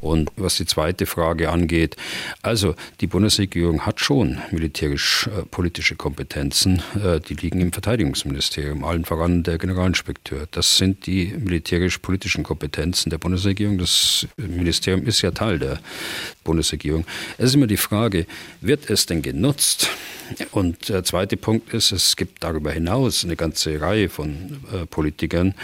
[0.00, 1.96] Und was die zweite Frage angeht,
[2.40, 6.82] also die Bundesregierung hat schon militärisch-politische Kompetenzen,
[7.28, 10.46] die liegen im Verteidigungsministerium, allen voran der Generalinspekteur.
[10.52, 13.76] Das sind die militärisch-politischen Kompetenzen der Bundesregierung.
[13.76, 15.80] Das Ministerium ist ja Teil der
[16.44, 17.04] Bundesregierung.
[17.38, 18.26] Es ist immer die Frage,
[18.60, 19.88] wird es denn genutzt?
[20.52, 25.54] Und der zweite Punkt ist, es gibt darüber hinaus eine ganze Reihe von äh, Politikern.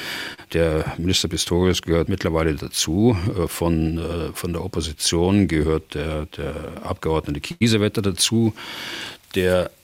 [0.52, 3.16] Der Minister Pistorius gehört mittlerweile dazu.
[3.38, 8.54] Äh, von, äh, von der Opposition gehört der, der Abgeordnete Kiesewetter dazu,
[9.34, 9.75] der äh,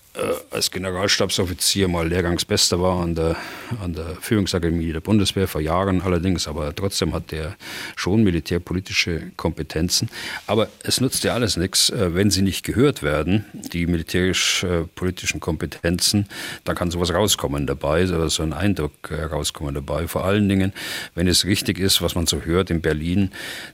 [0.51, 3.37] als Generalstabsoffizier mal Lehrgangsbester war an der,
[3.83, 7.57] an der Führungsakademie der Bundeswehr vor Jahren allerdings, aber trotzdem hat er
[7.97, 10.11] schon militärpolitische Kompetenzen.
[10.47, 16.29] Aber es nutzt ja alles nichts, äh, wenn sie nicht gehört werden, die militärisch-politischen Kompetenzen,
[16.65, 20.09] dann kann sowas rauskommen dabei, so ein Eindruck äh, rauskommen dabei.
[20.09, 20.75] Vor allen Dingen,
[21.15, 23.31] wenn es richtig ist, was man so hört in Berlin,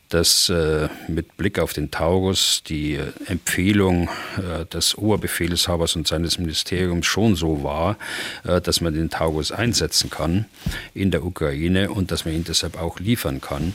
[0.08, 0.50] dass
[1.08, 4.08] mit Blick auf den Taurus die Empfehlung
[4.72, 6.64] des Oberbefehlshabers und seines des
[7.06, 7.96] schon so war,
[8.44, 10.46] äh, dass man den Taurus einsetzen kann
[10.94, 13.74] in der Ukraine und dass man ihn deshalb auch liefern kann,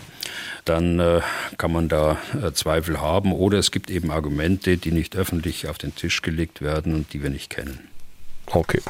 [0.65, 1.21] dann äh,
[1.57, 3.33] kann man da äh, Zweifel haben.
[3.33, 7.23] Oder es gibt eben Argumente, die nicht öffentlich auf den Tisch gelegt werden und die
[7.23, 7.79] wir nicht kennen.
[8.47, 8.81] Okay.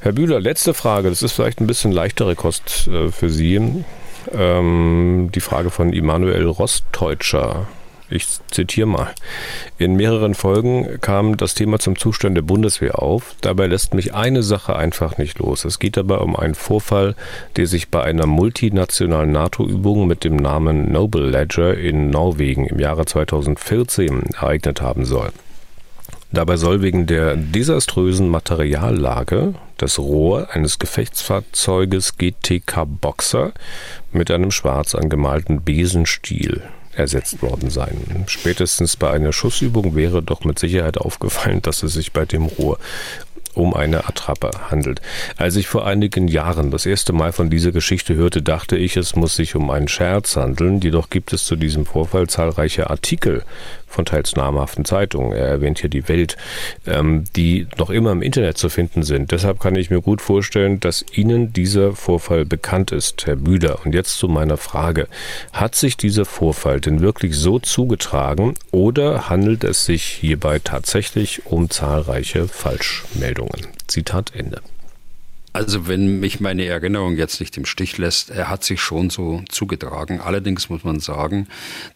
[0.00, 1.08] Herr Bühler, letzte Frage.
[1.08, 3.84] Das ist vielleicht ein bisschen leichtere Kost für Sie.
[4.32, 7.68] Ähm, die Frage von Immanuel Rosteutscher
[8.12, 9.14] ich zitiere mal.
[9.78, 13.34] In mehreren Folgen kam das Thema zum Zustand der Bundeswehr auf.
[13.40, 15.64] Dabei lässt mich eine Sache einfach nicht los.
[15.64, 17.14] Es geht dabei um einen Vorfall,
[17.56, 23.06] der sich bei einer multinationalen NATO-Übung mit dem Namen Noble Ledger in Norwegen im Jahre
[23.06, 25.32] 2014 ereignet haben soll.
[26.32, 33.52] Dabei soll wegen der desaströsen Materiallage das Rohr eines Gefechtsfahrzeuges GTK Boxer
[34.12, 36.62] mit einem schwarz angemalten Besenstiel
[36.94, 38.24] ersetzt worden sein.
[38.26, 42.78] Spätestens bei einer Schussübung wäre doch mit Sicherheit aufgefallen, dass es sich bei dem Rohr
[43.54, 45.00] um eine Attrappe handelt.
[45.36, 49.16] Als ich vor einigen Jahren das erste Mal von dieser Geschichte hörte, dachte ich, es
[49.16, 50.80] muss sich um einen Scherz handeln.
[50.80, 53.42] Jedoch gibt es zu diesem Vorfall zahlreiche Artikel
[53.92, 55.32] von teils namhaften Zeitungen.
[55.32, 56.36] Er erwähnt hier die Welt,
[56.86, 59.30] ähm, die noch immer im Internet zu finden sind.
[59.30, 63.80] Deshalb kann ich mir gut vorstellen, dass Ihnen dieser Vorfall bekannt ist, Herr Büder.
[63.84, 65.08] Und jetzt zu meiner Frage.
[65.52, 71.70] Hat sich dieser Vorfall denn wirklich so zugetragen oder handelt es sich hierbei tatsächlich um
[71.70, 73.41] zahlreiche Falschmeldungen?
[73.86, 74.60] Zitat Ende.
[75.52, 79.42] Also wenn mich meine Erinnerung jetzt nicht im Stich lässt, er hat sich schon so
[79.50, 80.20] zugetragen.
[80.20, 81.46] Allerdings muss man sagen,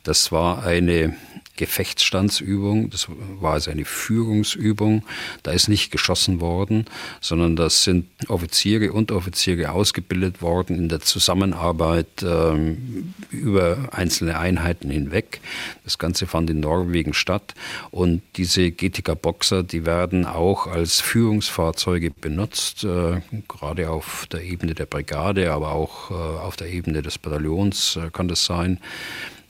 [0.03, 1.16] das war eine
[1.57, 2.90] Gefechtsstandsübung.
[2.90, 3.09] Das
[3.40, 5.04] war also eine Führungsübung.
[5.42, 6.86] Da ist nicht geschossen worden,
[7.20, 15.40] sondern das sind Offiziere, Unteroffiziere ausgebildet worden in der Zusammenarbeit ähm, über einzelne Einheiten hinweg.
[15.84, 17.54] Das Ganze fand in Norwegen statt.
[17.90, 24.74] Und diese GTK Boxer, die werden auch als Führungsfahrzeuge benutzt, äh, gerade auf der Ebene
[24.74, 28.78] der Brigade, aber auch äh, auf der Ebene des Bataillons äh, kann das sein.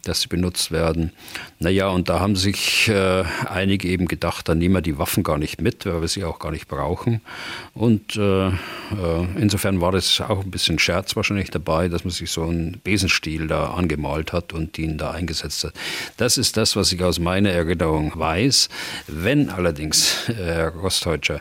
[0.09, 1.13] Dass sie benutzt werden.
[1.59, 5.39] Naja, und da haben sich äh, einige eben gedacht, dann nehmen wir die Waffen gar
[5.39, 7.21] nicht mit, weil wir sie auch gar nicht brauchen.
[7.75, 8.53] Und äh, äh,
[9.37, 13.47] insofern war das auch ein bisschen Scherz wahrscheinlich dabei, dass man sich so einen Besenstiel
[13.47, 15.73] da angemalt hat und ihn da eingesetzt hat.
[16.17, 18.69] Das ist das, was ich aus meiner Erinnerung weiß.
[19.07, 21.41] Wenn allerdings, Herr Rostdeutscher,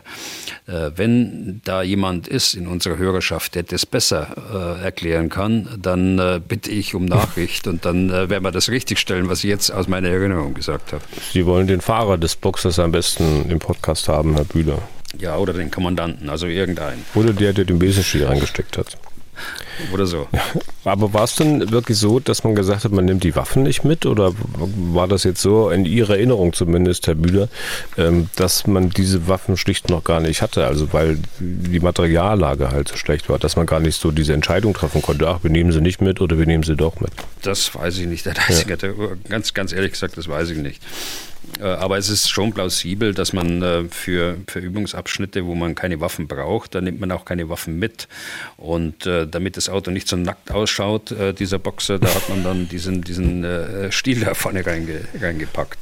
[0.66, 6.18] äh, wenn da jemand ist in unserer Hörerschaft, der das besser äh, erklären kann, dann
[6.18, 9.86] äh, bitte ich um Nachricht und dann werden wir das richtigstellen, was ich jetzt aus
[9.86, 11.02] meiner Erinnerung gesagt habe.
[11.32, 14.78] Sie wollen den Fahrer des Boxers am besten im Podcast haben, Herr Bühler.
[15.18, 17.04] Ja, oder den Kommandanten, also irgendeinen.
[17.14, 18.98] Oder der, der den Besenstiel reingesteckt hat.
[19.92, 20.26] Oder so.
[20.84, 23.84] Aber war es denn wirklich so, dass man gesagt hat, man nimmt die Waffen nicht
[23.84, 24.06] mit?
[24.06, 24.32] Oder
[24.92, 27.48] war das jetzt so, in Ihrer Erinnerung zumindest, Herr Bühler,
[27.98, 30.66] ähm, dass man diese Waffen schlicht noch gar nicht hatte?
[30.66, 34.72] Also weil die Materiallage halt so schlecht war, dass man gar nicht so diese Entscheidung
[34.72, 37.12] treffen konnte, ach, wir nehmen sie nicht mit oder wir nehmen sie doch mit.
[37.42, 38.26] Das weiß ich nicht.
[38.26, 38.76] Der ja.
[39.28, 40.82] Ganz, ganz ehrlich gesagt, das weiß ich nicht.
[41.60, 46.00] Äh, aber es ist schon plausibel, dass man äh, für, für Übungsabschnitte, wo man keine
[46.00, 48.08] Waffen braucht, da nimmt man auch keine Waffen mit.
[48.56, 52.68] Und äh, damit das Auto nicht so nackt ausschaut, dieser Boxer, da hat man dann
[52.68, 53.46] diesen, diesen
[53.90, 55.78] Stiel da vorne reinge, reingepackt.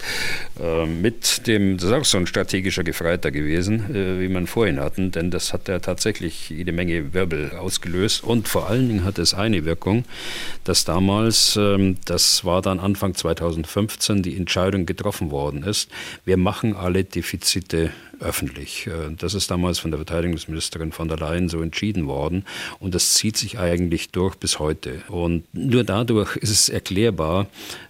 [0.86, 5.30] Mit dem, das ist auch so ein strategischer Gefreiter gewesen, wie man vorhin hatten, denn
[5.30, 8.24] das hat ja tatsächlich jede Menge Wirbel ausgelöst.
[8.24, 10.04] Und vor allen Dingen hat es eine Wirkung,
[10.64, 15.90] dass damals, ähm, das war dann Anfang 2015, die Entscheidung getroffen worden ist,
[16.24, 17.90] wir machen alle Defizite
[18.24, 18.86] öffentlich.
[18.86, 22.44] Äh, das ist damals von der Verteidigungsministerin von der Leyen so entschieden worden
[22.80, 25.02] und das zieht sich eigentlich durch bis heute.
[25.08, 27.46] Und nur dadurch ist es erklärbar,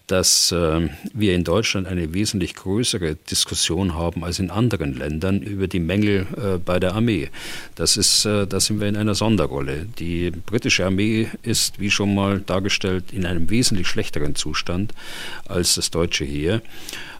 [0.06, 5.66] dass äh, wir in Deutschland eine wesentlich größere Diskussion haben als in anderen Ländern über
[5.66, 7.30] die Mängel äh, bei der Armee.
[7.74, 9.86] Das ist, da sind wir in einer Sonderrolle.
[9.98, 14.92] Die britische Armee ist, wie schon mal dargestellt, in einem wesentlich schlechteren Zustand
[15.46, 16.60] als das deutsche Heer.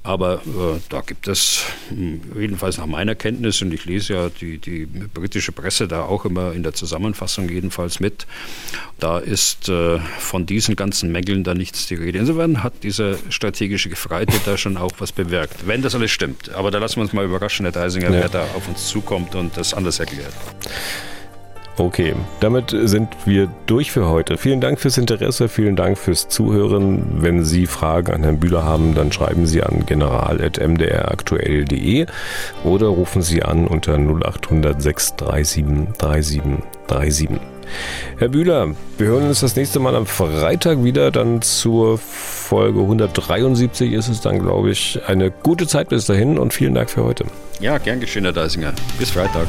[0.06, 4.58] Aber äh, da gibt es hm, jedenfalls nach meiner Kenntnis, und ich lese ja die,
[4.58, 8.26] die britische Presse da auch immer in der Zusammenfassung jedenfalls mit,
[9.00, 12.18] da ist äh, von diesen ganzen Mängeln da nichts die Rede.
[12.18, 16.50] Insofern hat dieser strategische Gefreite da schon auch was bewirkt, wenn das alles stimmt.
[16.54, 18.20] Aber da lassen wir uns mal überraschen, Herr Deisinger, ja.
[18.20, 20.34] wer da auf uns zukommt und das anders erklärt.
[21.76, 24.36] Okay, damit sind wir durch für heute.
[24.36, 27.20] Vielen Dank fürs Interesse, vielen Dank fürs Zuhören.
[27.20, 32.06] Wenn Sie Fragen an Herrn Bühler haben, dann schreiben Sie an general.mdraktuell.de
[32.62, 35.64] oder rufen Sie an unter 0800 637
[35.98, 37.28] 3737.
[38.18, 38.68] Herr Bühler,
[38.98, 44.20] wir hören uns das nächste Mal am Freitag wieder, dann zur Folge 173 ist es
[44.20, 45.00] dann, glaube ich.
[45.06, 47.24] Eine gute Zeit bis dahin und vielen Dank für heute.
[47.58, 48.72] Ja, gern geschehen, Herr Deisinger.
[48.98, 49.48] Bis Freitag.